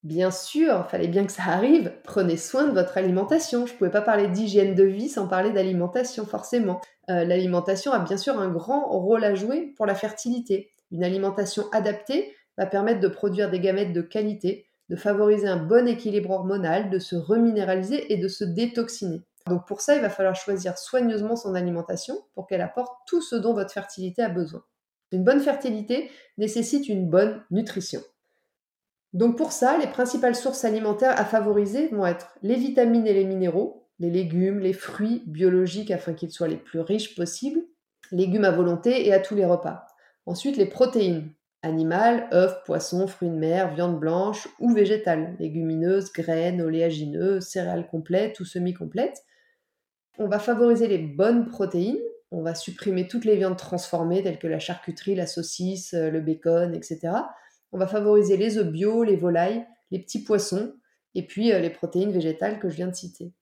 bien 0.03 0.29
sûr, 0.29 0.87
fallait 0.89 1.07
bien 1.07 1.25
que 1.25 1.31
ça 1.31 1.43
arrive, 1.45 1.93
prenez 2.03 2.37
soin 2.37 2.67
de 2.67 2.73
votre 2.73 2.97
alimentation. 2.97 3.65
Je 3.65 3.73
ne 3.73 3.77
pouvais 3.77 3.91
pas 3.91 4.01
parler 4.01 4.27
d'hygiène 4.27 4.75
de 4.75 4.83
vie 4.83 5.09
sans 5.09 5.27
parler 5.27 5.49
d'alimentation 5.51 6.25
forcément. 6.25 6.79
L'alimentation 7.07 7.91
a 7.91 7.99
bien 7.99 8.15
sûr 8.15 8.39
un 8.39 8.47
grand 8.47 8.87
rôle 8.87 9.25
à 9.25 9.35
jouer 9.35 9.73
pour 9.75 9.85
la 9.85 9.93
fertilité. 9.93 10.71
Une 10.91 11.03
alimentation 11.03 11.65
adaptée 11.73 12.33
va 12.57 12.65
permettre 12.65 12.99
de 12.99 13.07
produire 13.07 13.49
des 13.49 13.59
gamètes 13.59 13.93
de 13.93 14.01
qualité, 14.01 14.67
de 14.89 14.95
favoriser 14.95 15.47
un 15.47 15.57
bon 15.57 15.87
équilibre 15.87 16.31
hormonal, 16.31 16.89
de 16.89 16.99
se 16.99 17.15
reminéraliser 17.15 18.13
et 18.13 18.17
de 18.17 18.27
se 18.27 18.43
détoxiner. 18.43 19.21
Donc 19.47 19.67
pour 19.67 19.81
ça, 19.81 19.95
il 19.95 20.01
va 20.01 20.09
falloir 20.09 20.35
choisir 20.35 20.77
soigneusement 20.77 21.35
son 21.35 21.53
alimentation 21.53 22.17
pour 22.33 22.47
qu'elle 22.47 22.61
apporte 22.61 22.95
tout 23.07 23.21
ce 23.21 23.35
dont 23.35 23.53
votre 23.53 23.71
fertilité 23.71 24.21
a 24.21 24.29
besoin. 24.29 24.63
Une 25.11 25.23
bonne 25.23 25.39
fertilité 25.39 26.09
nécessite 26.37 26.89
une 26.89 27.09
bonne 27.09 27.43
nutrition. 27.51 28.01
Donc 29.13 29.37
pour 29.37 29.51
ça, 29.51 29.77
les 29.77 29.87
principales 29.87 30.35
sources 30.35 30.65
alimentaires 30.65 31.17
à 31.17 31.25
favoriser 31.25 31.87
vont 31.87 32.05
être 32.05 32.35
les 32.41 32.55
vitamines 32.55 33.07
et 33.07 33.13
les 33.13 33.23
minéraux, 33.23 33.87
les 33.99 34.09
légumes, 34.09 34.59
les 34.59 34.73
fruits 34.73 35.23
biologiques 35.25 35.91
afin 35.91 36.13
qu'ils 36.13 36.31
soient 36.31 36.49
les 36.49 36.57
plus 36.57 36.81
riches 36.81 37.15
possibles, 37.15 37.61
légumes 38.11 38.43
à 38.43 38.51
volonté 38.51 39.07
et 39.07 39.13
à 39.13 39.19
tous 39.19 39.35
les 39.35 39.45
repas. 39.45 39.87
Ensuite, 40.25 40.57
les 40.57 40.65
protéines, 40.65 41.29
animales, 41.65 42.27
œufs, 42.31 42.63
poissons, 42.65 43.07
fruits 43.07 43.29
de 43.29 43.35
mer, 43.35 43.73
viande 43.73 43.99
blanche 43.99 44.47
ou 44.59 44.73
végétales, 44.73 45.35
légumineuses, 45.39 46.11
graines, 46.11 46.61
oléagineuses, 46.61 47.43
céréales 47.43 47.87
complètes 47.87 48.39
ou 48.39 48.45
semi-complètes, 48.45 49.23
on 50.17 50.27
va 50.27 50.39
favoriser 50.39 50.87
les 50.87 50.97
bonnes 50.97 51.45
protéines, 51.47 51.99
on 52.31 52.41
va 52.41 52.55
supprimer 52.55 53.07
toutes 53.07 53.25
les 53.25 53.35
viandes 53.35 53.57
transformées 53.57 54.23
telles 54.23 54.39
que 54.39 54.47
la 54.47 54.59
charcuterie, 54.59 55.15
la 55.15 55.27
saucisse, 55.27 55.93
euh, 55.93 56.09
le 56.09 56.21
bacon, 56.21 56.73
etc. 56.73 57.13
On 57.71 57.77
va 57.77 57.87
favoriser 57.87 58.37
les 58.37 58.57
œufs 58.57 58.67
bio, 58.67 59.03
les 59.03 59.15
volailles, 59.15 59.65
les 59.91 59.99
petits 59.99 60.23
poissons 60.23 60.73
et 61.13 61.25
puis 61.25 61.51
euh, 61.51 61.59
les 61.59 61.69
protéines 61.69 62.11
végétales 62.11 62.59
que 62.59 62.69
je 62.69 62.75
viens 62.75 62.87
de 62.87 62.95
citer. 62.95 63.33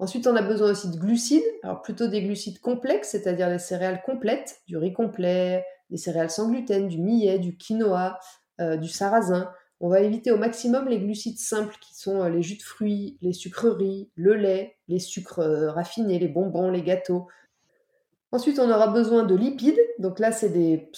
Ensuite, 0.00 0.26
on 0.26 0.36
a 0.36 0.42
besoin 0.42 0.70
aussi 0.70 0.90
de 0.90 0.96
glucides, 0.96 1.42
alors 1.62 1.82
plutôt 1.82 2.06
des 2.06 2.22
glucides 2.22 2.60
complexes, 2.60 3.10
c'est-à-dire 3.10 3.50
des 3.50 3.58
céréales 3.58 4.02
complètes, 4.02 4.60
du 4.68 4.76
riz 4.76 4.92
complet, 4.92 5.64
des 5.90 5.96
céréales 5.96 6.30
sans 6.30 6.50
gluten, 6.50 6.88
du 6.88 6.98
millet, 6.98 7.38
du 7.38 7.56
quinoa, 7.56 8.18
euh, 8.60 8.76
du 8.76 8.88
sarrasin. 8.88 9.50
On 9.80 9.88
va 9.88 10.00
éviter 10.00 10.32
au 10.32 10.36
maximum 10.36 10.88
les 10.88 10.98
glucides 10.98 11.38
simples 11.38 11.76
qui 11.80 11.96
sont 11.96 12.22
euh, 12.22 12.28
les 12.28 12.42
jus 12.42 12.56
de 12.56 12.62
fruits, 12.62 13.16
les 13.22 13.32
sucreries, 13.32 14.10
le 14.16 14.34
lait, 14.34 14.76
les 14.88 14.98
sucres 14.98 15.38
euh, 15.38 15.70
raffinés, 15.70 16.18
les 16.18 16.28
bonbons, 16.28 16.70
les 16.70 16.82
gâteaux. 16.82 17.28
Ensuite, 18.32 18.58
on 18.58 18.70
aura 18.70 18.88
besoin 18.88 19.22
de 19.22 19.34
lipides. 19.34 19.80
Donc 19.98 20.18
là, 20.18 20.32
c'est 20.32 20.50
des, 20.50 20.90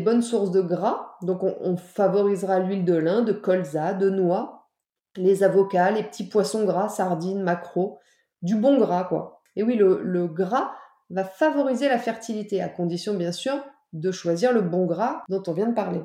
bonnes 0.00 0.22
sources 0.22 0.52
de 0.52 0.62
gras. 0.62 1.16
Donc 1.22 1.42
on, 1.42 1.76
favorisera 1.76 2.60
l'huile 2.60 2.84
de 2.84 2.94
lin, 2.94 3.22
de 3.22 3.32
colza, 3.32 3.92
de 3.92 4.08
noix, 4.08 4.68
les 5.16 5.42
avocats, 5.42 5.90
les 5.90 6.04
petits 6.04 6.28
poissons 6.28 6.64
gras, 6.64 6.88
sardines, 6.88 7.42
maquereaux, 7.42 7.98
du 8.40 8.54
bon 8.54 8.78
gras 8.78 9.04
quoi. 9.04 9.42
Et 9.56 9.62
oui, 9.62 9.76
le 9.76 10.26
gras 10.28 10.72
va 11.10 11.24
favoriser 11.24 11.88
la 11.88 11.98
fertilité, 11.98 12.62
à 12.62 12.68
condition 12.68 13.14
bien 13.14 13.32
sûr 13.32 13.62
de 14.00 14.12
choisir 14.12 14.52
le 14.52 14.60
bon 14.60 14.86
gras 14.86 15.22
dont 15.28 15.42
on 15.46 15.52
vient 15.52 15.68
de 15.68 15.74
parler. 15.74 16.00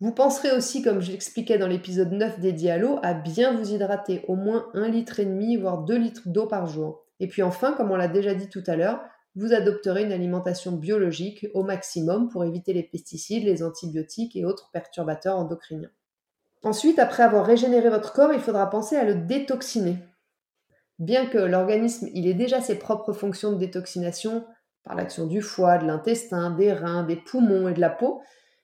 Vous 0.00 0.12
penserez 0.12 0.52
aussi, 0.52 0.82
comme 0.82 1.00
je 1.00 1.12
l'expliquais 1.12 1.58
dans 1.58 1.68
l'épisode 1.68 2.12
9 2.12 2.40
dédié 2.40 2.70
à 2.70 2.78
l'eau, 2.78 2.98
à 3.02 3.12
bien 3.12 3.52
vous 3.52 3.72
hydrater, 3.72 4.24
au 4.28 4.34
moins 4.34 4.66
1,5 4.74 4.90
litre, 4.90 5.60
voire 5.60 5.82
2 5.84 5.96
litres 5.96 6.22
d'eau 6.26 6.46
par 6.46 6.66
jour. 6.66 7.04
Et 7.20 7.28
puis 7.28 7.42
enfin, 7.42 7.74
comme 7.74 7.90
on 7.90 7.96
l'a 7.96 8.08
déjà 8.08 8.34
dit 8.34 8.48
tout 8.48 8.64
à 8.66 8.76
l'heure, 8.76 9.02
vous 9.36 9.52
adopterez 9.52 10.02
une 10.02 10.12
alimentation 10.12 10.72
biologique 10.72 11.46
au 11.52 11.62
maximum 11.62 12.30
pour 12.30 12.44
éviter 12.44 12.72
les 12.72 12.82
pesticides, 12.82 13.44
les 13.44 13.62
antibiotiques 13.62 14.36
et 14.36 14.46
autres 14.46 14.70
perturbateurs 14.72 15.36
endocriniens. 15.36 15.90
Ensuite, 16.62 16.98
après 16.98 17.22
avoir 17.22 17.44
régénéré 17.44 17.90
votre 17.90 18.12
corps, 18.12 18.32
il 18.32 18.40
faudra 18.40 18.68
penser 18.68 18.96
à 18.96 19.04
le 19.04 19.14
détoxiner. 19.14 19.98
Bien 20.98 21.26
que 21.26 21.38
l'organisme 21.38 22.08
ait 22.14 22.34
déjà 22.34 22.60
ses 22.60 22.78
propres 22.78 23.12
fonctions 23.12 23.52
de 23.52 23.58
détoxination 23.58 24.44
par 24.84 24.94
l'action 24.94 25.26
du 25.26 25.42
foie, 25.42 25.78
de 25.78 25.86
l'intestin, 25.86 26.50
des 26.50 26.72
reins, 26.72 27.04
des 27.04 27.16
poumons 27.16 27.68
et 27.68 27.74
de 27.74 27.80
la 27.80 27.90
peau, 27.90 28.22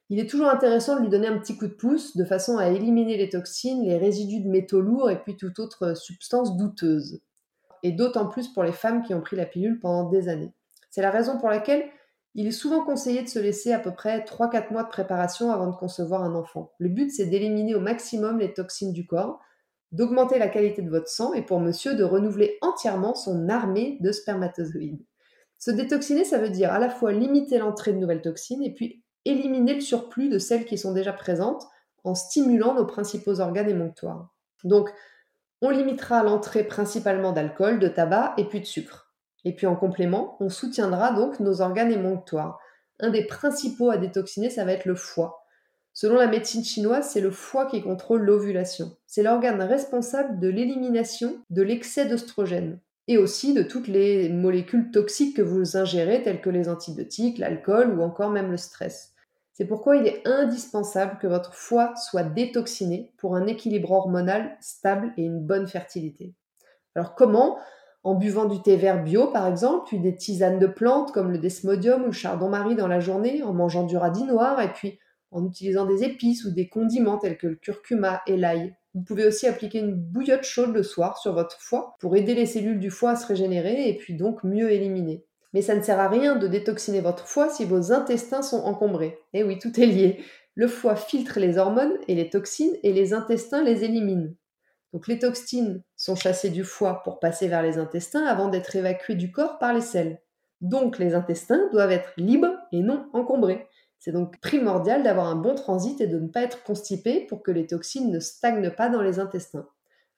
il 0.08 0.20
est 0.20 0.30
toujours 0.30 0.48
intéressant 0.48 0.96
de 0.96 1.02
lui 1.02 1.08
donner 1.08 1.26
un 1.26 1.38
petit 1.38 1.56
coup 1.56 1.66
de 1.66 1.74
pouce 1.74 2.16
de 2.16 2.24
façon 2.24 2.58
à 2.58 2.68
éliminer 2.68 3.16
les 3.16 3.28
toxines, 3.28 3.84
les 3.84 3.98
résidus 3.98 4.40
de 4.40 4.48
métaux 4.48 4.80
lourds 4.80 5.10
et 5.10 5.20
puis 5.20 5.36
toute 5.36 5.58
autre 5.58 5.94
substance 5.96 6.56
douteuse. 6.56 7.20
Et 7.82 7.92
d'autant 7.92 8.28
plus 8.28 8.48
pour 8.48 8.62
les 8.62 8.72
femmes 8.72 9.02
qui 9.02 9.14
ont 9.14 9.20
pris 9.20 9.36
la 9.36 9.46
pilule 9.46 9.80
pendant 9.80 10.08
des 10.08 10.28
années. 10.28 10.52
C'est 10.90 11.02
la 11.02 11.10
raison 11.10 11.38
pour 11.38 11.50
laquelle 11.50 11.84
il 12.34 12.46
est 12.46 12.52
souvent 12.52 12.84
conseillé 12.84 13.22
de 13.22 13.28
se 13.28 13.38
laisser 13.38 13.72
à 13.72 13.78
peu 13.78 13.92
près 13.92 14.20
3-4 14.20 14.72
mois 14.72 14.84
de 14.84 14.88
préparation 14.88 15.50
avant 15.50 15.66
de 15.68 15.76
concevoir 15.76 16.22
un 16.22 16.34
enfant. 16.34 16.72
Le 16.78 16.88
but, 16.88 17.10
c'est 17.10 17.26
d'éliminer 17.26 17.74
au 17.74 17.80
maximum 17.80 18.38
les 18.38 18.52
toxines 18.52 18.92
du 18.92 19.06
corps, 19.06 19.40
d'augmenter 19.90 20.38
la 20.38 20.48
qualité 20.48 20.82
de 20.82 20.90
votre 20.90 21.08
sang 21.08 21.32
et 21.32 21.42
pour 21.42 21.60
monsieur 21.60 21.94
de 21.94 22.04
renouveler 22.04 22.58
entièrement 22.60 23.14
son 23.14 23.48
armée 23.48 23.98
de 24.00 24.12
spermatozoïdes. 24.12 25.04
Se 25.58 25.70
détoxiner, 25.70 26.24
ça 26.24 26.38
veut 26.38 26.50
dire 26.50 26.72
à 26.72 26.78
la 26.78 26.90
fois 26.90 27.12
limiter 27.12 27.58
l'entrée 27.58 27.92
de 27.92 27.98
nouvelles 27.98 28.22
toxines 28.22 28.62
et 28.62 28.72
puis 28.72 29.02
éliminer 29.24 29.74
le 29.74 29.80
surplus 29.80 30.28
de 30.28 30.38
celles 30.38 30.64
qui 30.64 30.78
sont 30.78 30.92
déjà 30.92 31.12
présentes 31.12 31.66
en 32.04 32.14
stimulant 32.14 32.74
nos 32.74 32.86
principaux 32.86 33.40
organes 33.40 33.68
émonctoires. 33.68 34.32
Donc, 34.64 34.90
on 35.62 35.70
limitera 35.70 36.22
l'entrée 36.22 36.64
principalement 36.64 37.32
d'alcool, 37.32 37.80
de 37.80 37.88
tabac 37.88 38.34
et 38.36 38.44
puis 38.44 38.60
de 38.60 38.66
sucre. 38.66 39.12
Et 39.44 39.54
puis 39.54 39.66
en 39.66 39.76
complément, 39.76 40.36
on 40.40 40.48
soutiendra 40.48 41.12
donc 41.12 41.40
nos 41.40 41.60
organes 41.60 41.92
émonctoires. 41.92 42.58
Un 43.00 43.10
des 43.10 43.26
principaux 43.26 43.90
à 43.90 43.96
détoxiner, 43.96 44.50
ça 44.50 44.64
va 44.64 44.72
être 44.72 44.84
le 44.84 44.94
foie. 44.94 45.44
Selon 45.92 46.16
la 46.16 46.26
médecine 46.26 46.64
chinoise, 46.64 47.08
c'est 47.08 47.20
le 47.20 47.30
foie 47.30 47.66
qui 47.66 47.82
contrôle 47.82 48.22
l'ovulation. 48.22 48.96
C'est 49.06 49.22
l'organe 49.22 49.62
responsable 49.62 50.38
de 50.38 50.48
l'élimination 50.48 51.38
de 51.48 51.62
l'excès 51.62 52.04
d'oestrogène 52.04 52.80
et 53.08 53.18
aussi 53.18 53.54
de 53.54 53.62
toutes 53.62 53.88
les 53.88 54.28
molécules 54.28 54.90
toxiques 54.90 55.36
que 55.36 55.42
vous 55.42 55.76
ingérez, 55.76 56.22
telles 56.22 56.40
que 56.40 56.50
les 56.50 56.68
antibiotiques, 56.68 57.38
l'alcool 57.38 57.96
ou 57.98 58.02
encore 58.02 58.30
même 58.30 58.50
le 58.50 58.56
stress. 58.56 59.12
C'est 59.52 59.66
pourquoi 59.66 59.96
il 59.96 60.06
est 60.06 60.26
indispensable 60.26 61.18
que 61.18 61.26
votre 61.26 61.54
foie 61.54 61.94
soit 61.96 62.24
détoxiné 62.24 63.12
pour 63.16 63.36
un 63.36 63.46
équilibre 63.46 63.90
hormonal 63.90 64.56
stable 64.60 65.14
et 65.16 65.22
une 65.22 65.40
bonne 65.40 65.66
fertilité. 65.66 66.34
Alors 66.94 67.14
comment? 67.14 67.58
En 68.04 68.14
buvant 68.14 68.44
du 68.44 68.60
thé 68.62 68.76
vert 68.76 69.02
bio 69.02 69.28
par 69.28 69.46
exemple, 69.46 69.86
puis 69.86 69.98
des 69.98 70.14
tisanes 70.14 70.58
de 70.58 70.66
plantes 70.66 71.12
comme 71.12 71.32
le 71.32 71.38
desmodium 71.38 72.02
ou 72.02 72.06
le 72.06 72.12
chardon-marie 72.12 72.76
dans 72.76 72.86
la 72.86 73.00
journée, 73.00 73.42
en 73.42 73.52
mangeant 73.52 73.84
du 73.84 73.96
radis 73.96 74.24
noir 74.24 74.60
et 74.60 74.72
puis 74.72 74.98
en 75.30 75.44
utilisant 75.44 75.86
des 75.86 76.04
épices 76.04 76.44
ou 76.44 76.50
des 76.50 76.68
condiments 76.68 77.18
tels 77.18 77.38
que 77.38 77.46
le 77.46 77.56
curcuma 77.56 78.22
et 78.26 78.36
l'ail. 78.36 78.76
Vous 78.96 79.02
pouvez 79.02 79.26
aussi 79.26 79.46
appliquer 79.46 79.80
une 79.80 79.92
bouillotte 79.92 80.44
chaude 80.44 80.74
le 80.74 80.82
soir 80.82 81.18
sur 81.18 81.34
votre 81.34 81.60
foie 81.60 81.96
pour 82.00 82.16
aider 82.16 82.34
les 82.34 82.46
cellules 82.46 82.80
du 82.80 82.90
foie 82.90 83.10
à 83.10 83.16
se 83.16 83.26
régénérer 83.26 83.90
et 83.90 83.98
puis 83.98 84.14
donc 84.14 84.42
mieux 84.42 84.72
éliminer. 84.72 85.22
Mais 85.52 85.60
ça 85.60 85.74
ne 85.74 85.82
sert 85.82 86.00
à 86.00 86.08
rien 86.08 86.36
de 86.36 86.48
détoxiner 86.48 87.02
votre 87.02 87.28
foie 87.28 87.50
si 87.50 87.66
vos 87.66 87.92
intestins 87.92 88.40
sont 88.40 88.62
encombrés. 88.62 89.18
Eh 89.34 89.44
oui, 89.44 89.58
tout 89.58 89.78
est 89.78 89.84
lié. 89.84 90.24
Le 90.54 90.66
foie 90.66 90.96
filtre 90.96 91.38
les 91.38 91.58
hormones 91.58 91.92
et 92.08 92.14
les 92.14 92.30
toxines 92.30 92.74
et 92.82 92.94
les 92.94 93.12
intestins 93.12 93.62
les 93.62 93.84
éliminent. 93.84 94.32
Donc 94.94 95.08
les 95.08 95.18
toxines 95.18 95.82
sont 95.96 96.16
chassées 96.16 96.48
du 96.48 96.64
foie 96.64 97.02
pour 97.02 97.20
passer 97.20 97.48
vers 97.48 97.62
les 97.62 97.76
intestins 97.76 98.24
avant 98.24 98.48
d'être 98.48 98.76
évacuées 98.76 99.14
du 99.14 99.30
corps 99.30 99.58
par 99.58 99.74
les 99.74 99.82
selles. 99.82 100.22
Donc 100.62 100.98
les 100.98 101.14
intestins 101.14 101.68
doivent 101.70 101.92
être 101.92 102.14
libres 102.16 102.56
et 102.72 102.80
non 102.80 103.10
encombrés. 103.12 103.68
C'est 103.98 104.12
donc 104.12 104.38
primordial 104.40 105.02
d'avoir 105.02 105.26
un 105.26 105.36
bon 105.36 105.54
transit 105.54 106.00
et 106.00 106.06
de 106.06 106.18
ne 106.18 106.28
pas 106.28 106.42
être 106.42 106.62
constipé 106.62 107.20
pour 107.26 107.42
que 107.42 107.50
les 107.50 107.66
toxines 107.66 108.10
ne 108.10 108.20
stagnent 108.20 108.70
pas 108.70 108.88
dans 108.88 109.02
les 109.02 109.18
intestins. 109.18 109.68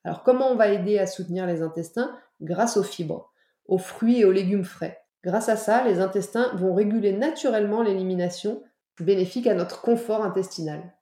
Alors 0.04 0.22
comment 0.22 0.50
on 0.50 0.56
va 0.56 0.68
aider 0.68 0.98
à 0.98 1.06
soutenir 1.06 1.46
les 1.46 1.62
intestins? 1.62 2.16
Grâce 2.40 2.76
aux 2.76 2.82
fibres, 2.82 3.32
aux 3.66 3.78
fruits 3.78 4.20
et 4.20 4.24
aux 4.24 4.32
légumes 4.32 4.64
frais. 4.64 5.02
Grâce 5.24 5.48
à 5.48 5.56
ça, 5.56 5.84
les 5.84 6.00
intestins 6.00 6.54
vont 6.54 6.74
réguler 6.74 7.12
naturellement 7.12 7.82
l'élimination, 7.82 8.62
bénéfique 9.00 9.46
à 9.46 9.54
notre 9.54 9.80
confort 9.80 10.24
intestinal. 10.24 10.94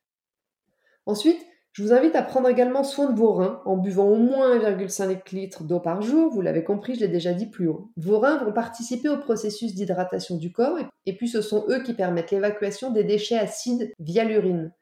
Ensuite, 1.07 1.41
je 1.77 1.83
vous 1.83 1.93
invite 1.93 2.17
à 2.17 2.23
prendre 2.23 2.49
également 2.49 2.85
soin 2.85 3.11
de 3.11 3.19
vos 3.19 3.35
reins 3.35 3.61
en 3.67 3.77
buvant 3.77 4.07
au 4.07 4.17
moins 4.17 4.59
1,5 4.59 5.35
litre 5.35 5.63
d'eau 5.63 5.79
par 5.79 6.01
jour, 6.01 6.33
vous 6.33 6.41
l'avez 6.41 6.65
compris, 6.65 6.95
je 6.95 7.01
l'ai 7.01 7.09
déjà 7.09 7.35
dit 7.35 7.45
plus 7.45 7.69
haut. 7.69 7.91
Vos 7.99 8.19
reins 8.19 8.43
vont 8.43 8.53
participer 8.55 9.11
au 9.11 9.19
processus 9.19 9.75
d'hydratation 9.75 10.39
du 10.39 10.51
corps 10.51 10.79
et 11.05 11.13
puis 11.15 11.29
ce 11.29 11.43
sont 11.43 11.67
eux 11.69 11.83
qui 11.83 11.93
permettent 11.93 12.31
l'évacuation 12.31 12.93
des 12.93 13.05
déchets 13.05 13.37
acides 13.37 13.93
via 13.99 14.25
l'urine. 14.25 14.73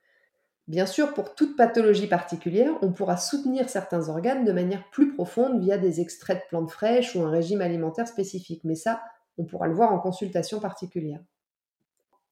Bien 0.68 0.86
sûr, 0.86 1.14
pour 1.14 1.34
toute 1.34 1.56
pathologie 1.56 2.06
particulière, 2.06 2.70
on 2.80 2.92
pourra 2.92 3.16
soutenir 3.16 3.68
certains 3.68 4.08
organes 4.08 4.44
de 4.44 4.52
manière 4.52 4.88
plus 4.92 5.12
profonde 5.12 5.60
via 5.60 5.78
des 5.78 6.00
extraits 6.00 6.44
de 6.44 6.48
plantes 6.48 6.70
fraîches 6.70 7.16
ou 7.16 7.22
un 7.22 7.30
régime 7.30 7.60
alimentaire 7.60 8.06
spécifique, 8.06 8.62
mais 8.62 8.76
ça, 8.76 9.02
on 9.36 9.44
pourra 9.44 9.66
le 9.66 9.74
voir 9.74 9.92
en 9.92 9.98
consultation 9.98 10.60
particulière. 10.60 11.18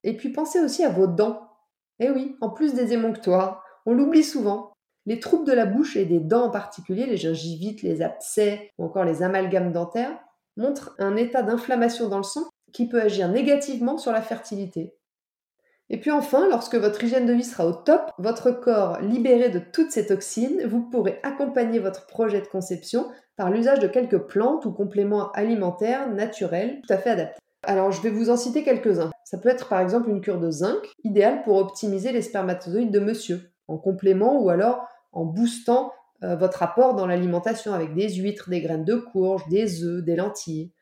Et 0.04 0.16
puis 0.16 0.28
pensez 0.30 0.60
aussi 0.60 0.84
à 0.84 0.88
vos 0.88 1.08
dents. 1.08 1.48
Eh 1.98 2.10
oui, 2.10 2.36
en 2.40 2.48
plus 2.48 2.74
des 2.74 2.92
émonctoires, 2.92 3.64
on 3.86 3.92
l'oublie 3.92 4.24
souvent. 4.24 4.72
Les 5.06 5.18
troubles 5.18 5.46
de 5.46 5.52
la 5.52 5.66
bouche 5.66 5.96
et 5.96 6.04
des 6.04 6.20
dents 6.20 6.44
en 6.44 6.50
particulier, 6.50 7.06
les 7.06 7.16
gingivites, 7.16 7.82
les 7.82 8.02
abcès 8.02 8.70
ou 8.78 8.84
encore 8.84 9.04
les 9.04 9.22
amalgames 9.22 9.72
dentaires, 9.72 10.16
montrent 10.56 10.94
un 10.98 11.16
état 11.16 11.42
d'inflammation 11.42 12.08
dans 12.08 12.18
le 12.18 12.22
sang 12.22 12.48
qui 12.72 12.88
peut 12.88 13.00
agir 13.00 13.28
négativement 13.28 13.98
sur 13.98 14.12
la 14.12 14.22
fertilité. 14.22 14.94
Et 15.90 15.98
puis 15.98 16.10
enfin, 16.10 16.48
lorsque 16.48 16.76
votre 16.76 17.04
hygiène 17.04 17.26
de 17.26 17.32
vie 17.32 17.44
sera 17.44 17.66
au 17.66 17.72
top, 17.72 18.10
votre 18.18 18.50
corps 18.50 19.00
libéré 19.00 19.50
de 19.50 19.58
toutes 19.58 19.90
ces 19.90 20.06
toxines, 20.06 20.66
vous 20.66 20.80
pourrez 20.80 21.20
accompagner 21.22 21.80
votre 21.80 22.06
projet 22.06 22.40
de 22.40 22.46
conception 22.46 23.10
par 23.36 23.50
l'usage 23.50 23.80
de 23.80 23.88
quelques 23.88 24.18
plantes 24.18 24.64
ou 24.64 24.72
compléments 24.72 25.30
alimentaires 25.32 26.10
naturels 26.10 26.80
tout 26.86 26.92
à 26.94 26.98
fait 26.98 27.10
adaptés. 27.10 27.40
Alors 27.64 27.92
je 27.92 28.00
vais 28.00 28.10
vous 28.10 28.30
en 28.30 28.36
citer 28.36 28.62
quelques-uns. 28.64 29.10
Ça 29.24 29.38
peut 29.38 29.48
être 29.48 29.68
par 29.68 29.80
exemple 29.80 30.08
une 30.08 30.20
cure 30.20 30.40
de 30.40 30.50
zinc, 30.50 30.82
idéale 31.04 31.42
pour 31.42 31.56
optimiser 31.56 32.10
les 32.10 32.22
spermatozoïdes 32.22 32.90
de 32.90 33.00
monsieur 33.00 33.51
en 33.72 33.78
complément 33.78 34.40
ou 34.40 34.50
alors 34.50 34.86
en 35.12 35.24
boostant 35.24 35.92
euh, 36.22 36.36
votre 36.36 36.62
apport 36.62 36.94
dans 36.94 37.06
l'alimentation 37.06 37.72
avec 37.72 37.94
des 37.94 38.08
huîtres, 38.14 38.50
des 38.50 38.60
graines 38.60 38.84
de 38.84 38.96
courge, 38.96 39.46
des 39.48 39.82
œufs, 39.84 40.04
des 40.04 40.16
lentilles. 40.16 40.72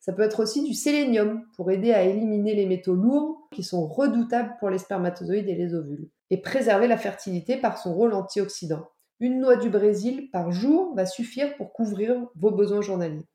Ça 0.00 0.12
peut 0.12 0.22
être 0.22 0.40
aussi 0.40 0.64
du 0.64 0.74
sélénium 0.74 1.44
pour 1.56 1.70
aider 1.70 1.92
à 1.92 2.02
éliminer 2.02 2.54
les 2.54 2.66
métaux 2.66 2.94
lourds 2.94 3.48
qui 3.52 3.62
sont 3.62 3.86
redoutables 3.86 4.56
pour 4.58 4.68
les 4.68 4.78
spermatozoïdes 4.78 5.48
et 5.48 5.54
les 5.54 5.74
ovules 5.74 6.10
et 6.30 6.38
préserver 6.38 6.88
la 6.88 6.96
fertilité 6.96 7.56
par 7.56 7.78
son 7.78 7.94
rôle 7.94 8.14
antioxydant. 8.14 8.88
Une 9.20 9.38
noix 9.38 9.56
du 9.56 9.70
Brésil 9.70 10.28
par 10.32 10.50
jour 10.50 10.94
va 10.96 11.06
suffire 11.06 11.56
pour 11.56 11.72
couvrir 11.72 12.26
vos 12.34 12.50
besoins 12.50 12.80
journaliers. 12.80 13.28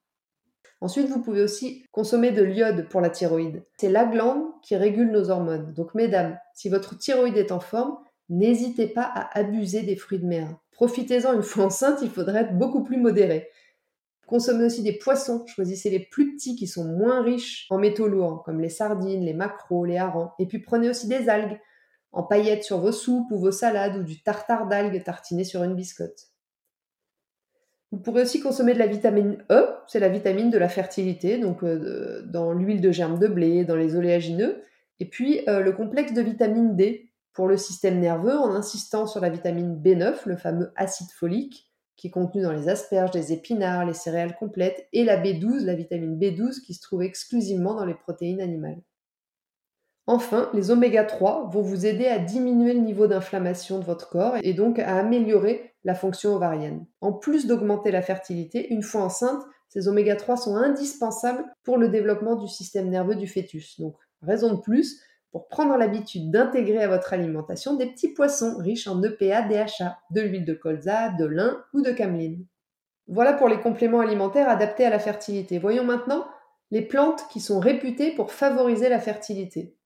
Ensuite, 0.81 1.07
vous 1.07 1.21
pouvez 1.21 1.41
aussi 1.41 1.85
consommer 1.91 2.31
de 2.31 2.43
l'iode 2.43 2.87
pour 2.89 3.01
la 3.01 3.09
thyroïde. 3.09 3.63
C'est 3.77 3.89
la 3.89 4.05
glande 4.05 4.43
qui 4.61 4.75
régule 4.75 5.11
nos 5.11 5.29
hormones. 5.29 5.73
Donc, 5.73 5.95
mesdames, 5.95 6.37
si 6.53 6.69
votre 6.69 6.97
thyroïde 6.97 7.37
est 7.37 7.51
en 7.51 7.59
forme, 7.59 7.97
n'hésitez 8.29 8.87
pas 8.87 9.03
à 9.03 9.37
abuser 9.37 9.83
des 9.83 9.95
fruits 9.95 10.19
de 10.19 10.25
mer. 10.25 10.55
Profitez-en 10.71 11.33
une 11.33 11.43
fois 11.43 11.65
enceinte, 11.65 11.99
il 12.01 12.09
faudrait 12.09 12.41
être 12.41 12.57
beaucoup 12.57 12.83
plus 12.83 12.97
modéré. 12.97 13.49
Consommez 14.27 14.65
aussi 14.65 14.83
des 14.83 14.97
poissons, 14.97 15.45
choisissez 15.47 15.89
les 15.89 15.99
plus 15.99 16.33
petits 16.33 16.55
qui 16.55 16.67
sont 16.67 16.83
moins 16.83 17.23
riches 17.23 17.65
en 17.69 17.77
métaux 17.77 18.07
lourds, 18.09 18.43
comme 18.43 18.59
les 18.59 18.69
sardines, 18.69 19.23
les 19.23 19.33
maquereaux, 19.33 19.85
les 19.85 19.97
harengs. 19.97 20.31
Et 20.37 20.45
puis 20.45 20.59
prenez 20.59 20.89
aussi 20.89 21.07
des 21.07 21.29
algues, 21.29 21.57
en 22.11 22.23
paillettes 22.23 22.63
sur 22.63 22.79
vos 22.79 22.91
soupes 22.91 23.31
ou 23.31 23.37
vos 23.37 23.51
salades, 23.51 23.97
ou 23.97 24.03
du 24.03 24.21
tartare 24.21 24.67
d'algues 24.67 25.01
tartiné 25.03 25.45
sur 25.45 25.63
une 25.63 25.75
biscotte. 25.75 26.27
Vous 27.91 27.99
pourrez 27.99 28.23
aussi 28.23 28.41
consommer 28.41 28.73
de 28.73 28.79
la 28.79 28.87
vitamine 28.87 29.37
E, 29.49 29.65
c'est 29.87 29.99
la 29.99 30.09
vitamine 30.09 30.49
de 30.49 30.57
la 30.57 30.67
fertilité, 30.67 31.37
donc 31.37 31.63
euh, 31.63 32.21
dans 32.25 32.51
l'huile 32.51 32.81
de 32.81 32.91
germe 32.91 33.17
de 33.17 33.27
blé, 33.27 33.63
dans 33.63 33.77
les 33.77 33.95
oléagineux, 33.95 34.61
et 34.99 35.05
puis 35.05 35.39
euh, 35.47 35.61
le 35.61 35.71
complexe 35.71 36.13
de 36.13 36.21
vitamine 36.21 36.75
D, 36.75 37.09
pour 37.37 37.47
le 37.47 37.55
système 37.55 37.99
nerveux 37.99 38.35
en 38.35 38.55
insistant 38.55 39.05
sur 39.05 39.21
la 39.21 39.29
vitamine 39.29 39.79
B9, 39.79 40.21
le 40.25 40.37
fameux 40.37 40.73
acide 40.75 41.11
folique, 41.11 41.71
qui 41.95 42.07
est 42.07 42.09
contenu 42.09 42.41
dans 42.41 42.51
les 42.51 42.67
asperges, 42.67 43.13
les 43.13 43.31
épinards, 43.31 43.85
les 43.85 43.93
céréales 43.93 44.35
complètes, 44.35 44.87
et 44.91 45.03
la 45.03 45.21
B12, 45.21 45.63
la 45.63 45.75
vitamine 45.75 46.17
B12, 46.17 46.61
qui 46.61 46.73
se 46.73 46.81
trouve 46.81 47.03
exclusivement 47.03 47.75
dans 47.75 47.85
les 47.85 47.93
protéines 47.93 48.41
animales. 48.41 48.81
Enfin, 50.07 50.49
les 50.55 50.71
oméga 50.71 51.03
3 51.03 51.51
vont 51.53 51.61
vous 51.61 51.85
aider 51.85 52.07
à 52.07 52.17
diminuer 52.17 52.73
le 52.73 52.79
niveau 52.79 53.05
d'inflammation 53.05 53.77
de 53.77 53.85
votre 53.85 54.09
corps 54.09 54.37
et 54.41 54.55
donc 54.55 54.79
à 54.79 54.97
améliorer 54.97 55.75
la 55.83 55.93
fonction 55.93 56.35
ovarienne. 56.35 56.87
En 57.01 57.13
plus 57.13 57.45
d'augmenter 57.45 57.91
la 57.91 58.01
fertilité, 58.01 58.73
une 58.73 58.81
fois 58.81 59.03
enceinte, 59.03 59.43
ces 59.69 59.87
oméga 59.87 60.15
3 60.15 60.37
sont 60.37 60.55
indispensables 60.55 61.45
pour 61.63 61.77
le 61.77 61.89
développement 61.89 62.35
du 62.35 62.47
système 62.47 62.89
nerveux 62.89 63.15
du 63.15 63.27
fœtus. 63.27 63.79
Donc, 63.79 63.95
raison 64.23 64.55
de 64.55 64.59
plus 64.59 64.99
prendre 65.45 65.77
l'habitude 65.77 66.31
d'intégrer 66.31 66.83
à 66.83 66.87
votre 66.87 67.13
alimentation 67.13 67.75
des 67.75 67.87
petits 67.87 68.13
poissons 68.13 68.57
riches 68.57 68.87
en 68.87 69.01
EPA, 69.03 69.43
DHA, 69.43 69.97
de 70.11 70.21
l'huile 70.21 70.45
de 70.45 70.53
colza, 70.53 71.09
de 71.09 71.25
lin 71.25 71.63
ou 71.73 71.81
de 71.81 71.91
cameline. 71.91 72.45
Voilà 73.07 73.33
pour 73.33 73.47
les 73.47 73.59
compléments 73.59 74.01
alimentaires 74.01 74.49
adaptés 74.49 74.85
à 74.85 74.89
la 74.89 74.99
fertilité. 74.99 75.59
Voyons 75.59 75.85
maintenant 75.85 76.25
les 76.71 76.81
plantes 76.81 77.25
qui 77.29 77.39
sont 77.39 77.59
réputées 77.59 78.11
pour 78.11 78.31
favoriser 78.31 78.89
la 78.89 78.99
fertilité. 78.99 79.77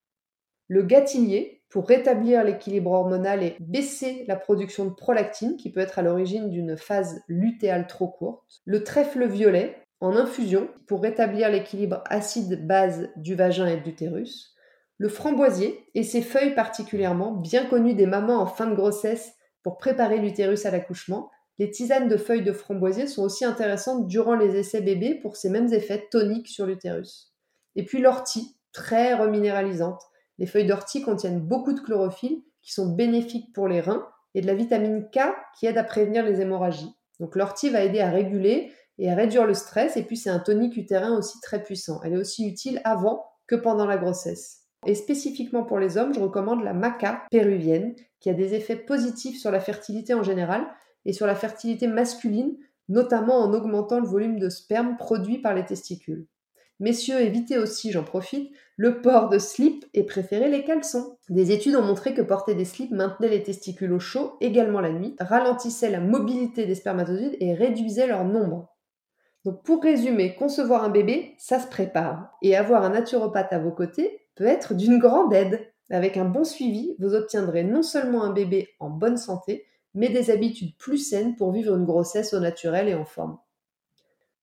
Le 0.68 0.84
gâtillier, 0.84 1.62
pour 1.70 1.88
rétablir 1.88 2.44
l'équilibre 2.44 2.92
hormonal 2.92 3.44
et 3.44 3.56
baisser 3.60 4.26
la 4.28 4.36
production 4.36 4.86
de 4.86 4.92
prolactine, 4.92 5.56
qui 5.56 5.72
peut 5.72 5.80
être 5.80 6.00
à 6.00 6.02
l'origine 6.02 6.50
d'une 6.50 6.78
phase 6.78 7.24
lutéale 7.28 7.88
trop 7.88 8.08
courte. 8.08 8.62
Le 8.66 8.84
trèfle 8.84 9.26
violet, 9.28 9.78
en 10.02 10.16
infusion, 10.16 10.70
pour 10.88 11.02
rétablir 11.02 11.50
l'équilibre 11.50 12.04
acide-base 12.10 13.10
du 13.16 13.36
vagin 13.36 13.68
et 13.68 13.78
de 13.78 13.86
l'utérus. 13.86 14.51
Le 15.02 15.10
framboisier, 15.10 15.84
et 15.96 16.04
ses 16.04 16.22
feuilles 16.22 16.54
particulièrement, 16.54 17.32
bien 17.32 17.66
connues 17.66 17.96
des 17.96 18.06
mamans 18.06 18.40
en 18.40 18.46
fin 18.46 18.68
de 18.68 18.76
grossesse 18.76 19.34
pour 19.64 19.80
préparer 19.80 20.20
l'utérus 20.20 20.68
à 20.68 20.70
l'accouchement, 20.70 21.32
les 21.58 21.72
tisanes 21.72 22.08
de 22.08 22.18
feuilles 22.18 22.44
de 22.44 22.52
framboisier 22.52 23.08
sont 23.08 23.24
aussi 23.24 23.44
intéressantes 23.44 24.06
durant 24.06 24.36
les 24.36 24.56
essais 24.58 24.80
bébés 24.80 25.16
pour 25.16 25.38
ces 25.38 25.50
mêmes 25.50 25.74
effets 25.74 26.08
toniques 26.12 26.50
sur 26.50 26.68
l'utérus. 26.68 27.34
Et 27.76 27.84
puis 27.84 28.00
l'ortie, 28.00 28.56
très 28.74 29.16
reminéralisante. 29.16 30.04
Les 30.38 30.46
feuilles 30.46 30.68
d'ortie 30.68 31.02
contiennent 31.02 31.42
beaucoup 31.42 31.74
de 31.74 31.82
chlorophylle 31.82 32.44
qui 32.62 32.72
sont 32.72 32.94
bénéfiques 32.94 33.52
pour 33.56 33.68
les 33.68 33.82
reins 33.82 34.08
et 34.36 34.42
de 34.42 34.46
la 34.46 34.54
vitamine 34.54 35.10
K 35.10 35.22
qui 35.58 35.66
aide 35.66 35.80
à 35.80 35.84
prévenir 35.84 36.24
les 36.24 36.42
hémorragies. 36.42 36.96
Donc 37.20 37.36
l'ortie 37.36 37.72
va 37.72 37.84
aider 37.84 38.02
à 38.02 38.12
réguler 38.12 38.72
et 39.00 39.10
à 39.10 39.16
réduire 39.16 39.48
le 39.48 39.56
stress 39.56 39.98
et 39.98 40.04
puis 40.04 40.16
c'est 40.16 40.30
un 40.30 40.38
tonique 40.38 40.78
utérin 40.78 41.18
aussi 41.18 41.42
très 41.42 41.64
puissant. 41.64 42.00
Elle 42.04 42.14
est 42.14 42.18
aussi 42.18 42.48
utile 42.48 42.82
avant 42.84 43.26
que 43.48 43.56
pendant 43.56 43.88
la 43.88 43.98
grossesse. 43.98 44.61
Et 44.86 44.96
spécifiquement 44.96 45.64
pour 45.64 45.80
les 45.80 45.98
hommes, 45.98 46.14
je 46.14 46.20
recommande 46.20 46.64
la 46.64 46.74
maca 46.74 47.24
péruvienne 47.30 47.96
qui 48.20 48.30
a 48.30 48.34
des 48.34 48.54
effets 48.56 48.76
positifs 48.76 49.40
sur 49.40 49.52
la 49.52 49.60
fertilité 49.60 50.14
en 50.14 50.24
général 50.24 50.66
et 51.06 51.14
sur 51.14 51.28
la 51.28 51.36
fertilité 51.36 51.88
masculine, 51.88 52.58
notamment 52.90 53.38
en 53.38 53.54
augmentant 53.54 54.00
le 54.00 54.08
volume 54.08 54.40
de 54.40 54.50
sperme 54.50 54.98
produit 54.98 55.40
par 55.40 55.54
les 55.54 55.66
testicules. 55.66 56.28
Messieurs, 56.80 57.22
évitez 57.22 57.60
aussi, 57.60 57.92
j'en 57.92 58.04
profite, 58.04 58.52
le 58.76 59.02
port 59.02 59.30
de 59.30 59.38
slip 59.38 59.86
et 59.94 60.04
préférez 60.04 60.50
les 60.50 60.64
caleçons. 60.64 61.16
Des 61.30 61.52
études 61.52 61.76
ont 61.76 61.84
montré 61.84 62.16
que 62.16 62.24
porter 62.24 62.56
des 62.56 62.66
slips 62.66 62.90
maintenait 62.90 63.30
les 63.30 63.44
testicules 63.44 63.94
au 63.94 64.00
chaud, 64.00 64.36
également 64.42 64.82
la 64.82 64.92
nuit, 64.92 65.16
ralentissait 65.20 65.92
la 65.92 66.00
mobilité 66.00 66.66
des 66.66 66.74
spermatozoïdes 66.74 67.38
et 67.40 67.54
réduisait 67.54 68.08
leur 68.08 68.26
nombre. 68.26 68.76
Donc 69.46 69.64
pour 69.64 69.84
résumer, 69.84 70.34
concevoir 70.34 70.84
un 70.84 70.90
bébé, 70.90 71.36
ça 71.38 71.60
se 71.60 71.68
prépare. 71.68 72.32
Et 72.42 72.56
avoir 72.56 72.84
un 72.84 72.90
naturopathe 72.90 73.54
à 73.54 73.60
vos 73.60 73.72
côtés 73.72 74.21
être 74.46 74.74
d'une 74.74 75.00
grande 75.00 75.34
aide. 75.34 75.72
Avec 75.90 76.18
un 76.18 76.26
bon 76.26 76.44
suivi, 76.44 76.96
vous 77.00 77.14
obtiendrez 77.14 77.64
non 77.64 77.84
seulement 77.84 78.24
un 78.24 78.32
bébé 78.32 78.70
en 78.80 78.90
bonne 78.90 79.18
santé, 79.18 79.66
mais 79.94 80.10
des 80.10 80.32
habitudes 80.32 80.78
plus 80.78 80.98
saines 80.98 81.36
pour 81.36 81.52
vivre 81.52 81.76
une 81.76 81.86
grossesse 81.86 82.34
au 82.34 82.40
naturel 82.40 82.88
et 82.88 82.96
en 82.96 83.06
forme. 83.06 83.38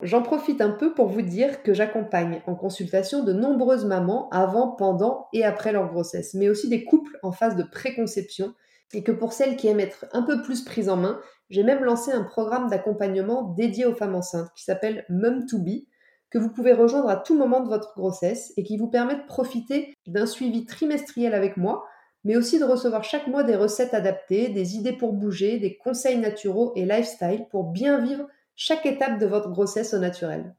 J'en 0.03 0.23
profite 0.23 0.61
un 0.61 0.71
peu 0.71 0.95
pour 0.95 1.09
vous 1.09 1.23
dire 1.23 1.63
que 1.65 1.75
j'accompagne 1.75 2.41
en 2.47 2.55
consultation 2.55 3.25
de 3.25 3.33
nombreuses 3.33 3.85
mamans 3.85 4.29
avant, 4.31 4.69
pendant 4.69 5.27
et 5.33 5.45
après 5.45 5.73
leur 5.73 5.91
grossesse, 5.91 6.35
mais 6.35 6.49
aussi 6.49 6.69
des 6.69 6.85
couples 6.85 7.19
en 7.23 7.33
phase 7.33 7.57
de 7.57 7.65
préconception, 7.65 8.55
et 8.95 9.03
que 9.03 9.11
pour 9.11 9.33
celles 9.33 9.57
qui 9.57 9.67
aiment 9.67 9.81
être 9.81 10.07
un 10.13 10.23
peu 10.23 10.41
plus 10.43 10.63
prises 10.63 10.89
en 10.89 10.97
main, 10.97 11.21
j'ai 11.51 11.65
même 11.65 11.83
lancé 11.83 12.13
un 12.13 12.23
programme 12.23 12.69
d'accompagnement 12.69 13.55
dédié 13.57 13.87
aux 13.87 13.95
femmes 13.95 14.15
enceintes 14.15 14.53
qui 14.55 14.65
s'appelle 14.65 15.05
Mum 15.09 15.47
to 15.47 15.59
Be, 15.59 15.87
que 16.31 16.39
vous 16.39 16.51
pouvez 16.51 16.73
rejoindre 16.73 17.09
à 17.09 17.17
tout 17.17 17.37
moment 17.37 17.61
de 17.61 17.69
votre 17.69 17.95
grossesse 17.95 18.53
et 18.57 18.63
qui 18.63 18.77
vous 18.77 18.89
permet 18.89 19.17
de 19.17 19.27
profiter 19.27 19.95
d'un 20.07 20.27
suivi 20.27 20.67
trimestriel 20.67 21.35
avec 21.35 21.57
moi, 21.57 21.87
mais 22.25 22.37
aussi 22.37 22.59
de 22.59 22.65
recevoir 22.65 23.05
chaque 23.05 23.27
mois 23.27 23.45
des 23.45 23.57
recettes 23.57 23.95
adaptées, 23.95 24.49
des 24.49 24.77
idées 24.77 24.93
pour 24.93 25.13
bouger, 25.13 25.59
des 25.59 25.77
conseils 25.77 26.19
naturaux 26.19 26.73
et 26.77 26.85
lifestyle 26.85 27.47
pour 27.51 27.65
bien 27.65 28.01
vivre 28.01 28.27
chaque 28.57 28.87
étape 28.87 29.19
de 29.19 29.27
votre 29.27 29.51
grossesse 29.51 29.95
au 29.95 29.99
naturel. 29.99 30.55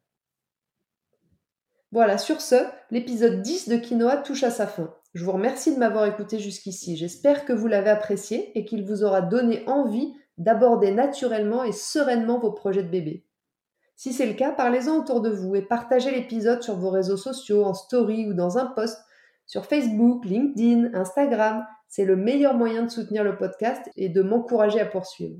Voilà, 1.91 2.17
sur 2.17 2.39
ce, 2.39 2.55
l'épisode 2.91 3.41
10 3.41 3.67
de 3.67 3.77
Quinoa 3.77 4.17
touche 4.17 4.43
à 4.43 4.51
sa 4.51 4.67
fin. 4.67 4.93
Je 5.15 5.25
vous 5.25 5.31
remercie 5.31 5.73
de 5.73 5.79
m'avoir 5.79 6.05
écouté 6.05 6.37
jusqu'ici. 6.39 6.95
J'espère 6.95 7.45
que 7.45 7.53
vous 7.53 7.67
l'avez 7.67 7.89
apprécié 7.89 8.57
et 8.57 8.63
qu'il 8.63 8.85
vous 8.85 9.03
aura 9.03 9.21
donné 9.21 9.63
envie 9.67 10.13
d'aborder 10.37 10.91
naturellement 10.91 11.63
et 11.63 11.71
sereinement 11.71 12.39
vos 12.39 12.51
projets 12.51 12.83
de 12.83 12.89
bébé. 12.89 13.25
Si 13.99 14.13
c'est 14.13 14.25
le 14.25 14.33
cas, 14.33 14.53
parlez-en 14.53 14.99
autour 14.99 15.19
de 15.19 15.29
vous 15.29 15.57
et 15.57 15.61
partagez 15.61 16.09
l'épisode 16.09 16.63
sur 16.63 16.77
vos 16.77 16.89
réseaux 16.89 17.17
sociaux, 17.17 17.65
en 17.65 17.73
story 17.73 18.29
ou 18.29 18.33
dans 18.33 18.57
un 18.57 18.67
post 18.67 18.97
sur 19.45 19.65
Facebook, 19.65 20.23
LinkedIn, 20.23 20.93
Instagram. 20.93 21.65
C'est 21.89 22.05
le 22.05 22.15
meilleur 22.15 22.53
moyen 22.53 22.83
de 22.83 22.89
soutenir 22.89 23.25
le 23.25 23.35
podcast 23.35 23.91
et 23.97 24.07
de 24.07 24.21
m'encourager 24.21 24.79
à 24.79 24.85
poursuivre. 24.85 25.35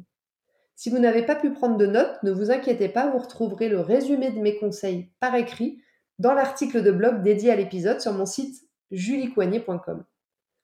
Si 0.76 0.90
vous 0.90 1.00
n'avez 1.00 1.26
pas 1.26 1.36
pu 1.36 1.54
prendre 1.54 1.78
de 1.78 1.86
notes, 1.86 2.22
ne 2.24 2.34
vous 2.34 2.52
inquiétez 2.52 2.90
pas, 2.90 3.10
vous 3.10 3.20
retrouverez 3.20 3.70
le 3.70 3.80
résumé 3.80 4.30
de 4.30 4.42
mes 4.42 4.58
conseils 4.58 5.10
par 5.22 5.36
écrit 5.36 5.82
dans 6.18 6.34
l'article 6.34 6.84
de 6.84 6.92
blog 6.92 7.24
dédié 7.24 7.52
à 7.52 7.56
l'épisode 7.56 8.02
sur 8.02 8.12
mon 8.12 8.26
site 8.26 8.68
juliecoignet.com. 8.92 10.04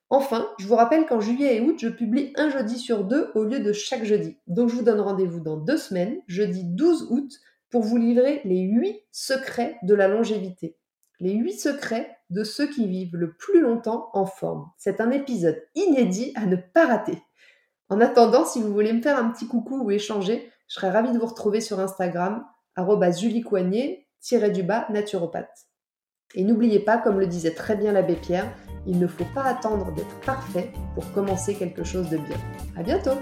Enfin, 0.09 0.49
je 0.59 0.67
vous 0.67 0.75
rappelle 0.75 1.05
qu'en 1.05 1.21
juillet 1.21 1.55
et 1.55 1.61
août, 1.61 1.77
je 1.79 1.87
publie 1.87 2.33
un 2.35 2.49
jeudi 2.49 2.77
sur 2.77 3.05
deux 3.05 3.31
au 3.35 3.45
lieu 3.45 3.61
de 3.61 3.71
chaque 3.71 4.03
jeudi. 4.03 4.37
Donc 4.47 4.67
je 4.67 4.75
vous 4.75 4.83
donne 4.83 4.99
rendez-vous 4.99 5.39
dans 5.39 5.55
deux 5.55 5.77
semaines, 5.77 6.19
jeudi 6.27 6.65
12 6.65 7.07
août, 7.09 7.31
pour 7.75 7.83
vous 7.83 7.97
livrer 7.97 8.39
les 8.45 8.61
8 8.61 9.01
secrets 9.11 9.77
de 9.83 9.93
la 9.93 10.07
longévité. 10.07 10.77
Les 11.19 11.33
8 11.33 11.59
secrets 11.59 12.09
de 12.29 12.45
ceux 12.45 12.67
qui 12.67 12.87
vivent 12.87 13.17
le 13.17 13.33
plus 13.33 13.59
longtemps 13.59 14.07
en 14.13 14.25
forme. 14.25 14.69
C'est 14.77 15.01
un 15.01 15.11
épisode 15.11 15.61
inédit 15.75 16.31
à 16.35 16.45
ne 16.45 16.55
pas 16.55 16.87
rater. 16.87 17.21
En 17.89 17.99
attendant, 17.99 18.45
si 18.45 18.61
vous 18.61 18.71
voulez 18.71 18.93
me 18.93 19.01
faire 19.01 19.17
un 19.17 19.29
petit 19.29 19.49
coucou 19.49 19.83
ou 19.83 19.91
échanger, 19.91 20.49
je 20.69 20.75
serais 20.75 20.89
ravie 20.89 21.11
de 21.11 21.19
vous 21.19 21.25
retrouver 21.25 21.59
sur 21.59 21.81
Instagram, 21.81 22.45
juliecoignet-du-bas 22.77 24.87
naturopathe. 24.89 25.67
Et 26.33 26.45
n'oubliez 26.45 26.79
pas, 26.79 26.97
comme 26.97 27.19
le 27.19 27.27
disait 27.27 27.55
très 27.55 27.75
bien 27.75 27.91
l'abbé 27.91 28.15
Pierre, 28.15 28.55
il 28.87 28.99
ne 28.99 29.07
faut 29.07 29.27
pas 29.35 29.43
attendre 29.43 29.91
d'être 29.91 30.21
parfait 30.21 30.71
pour 30.93 31.11
commencer 31.11 31.55
quelque 31.55 31.83
chose 31.83 32.09
de 32.09 32.19
bien. 32.19 32.37
À 32.77 32.83
bientôt! 32.83 33.19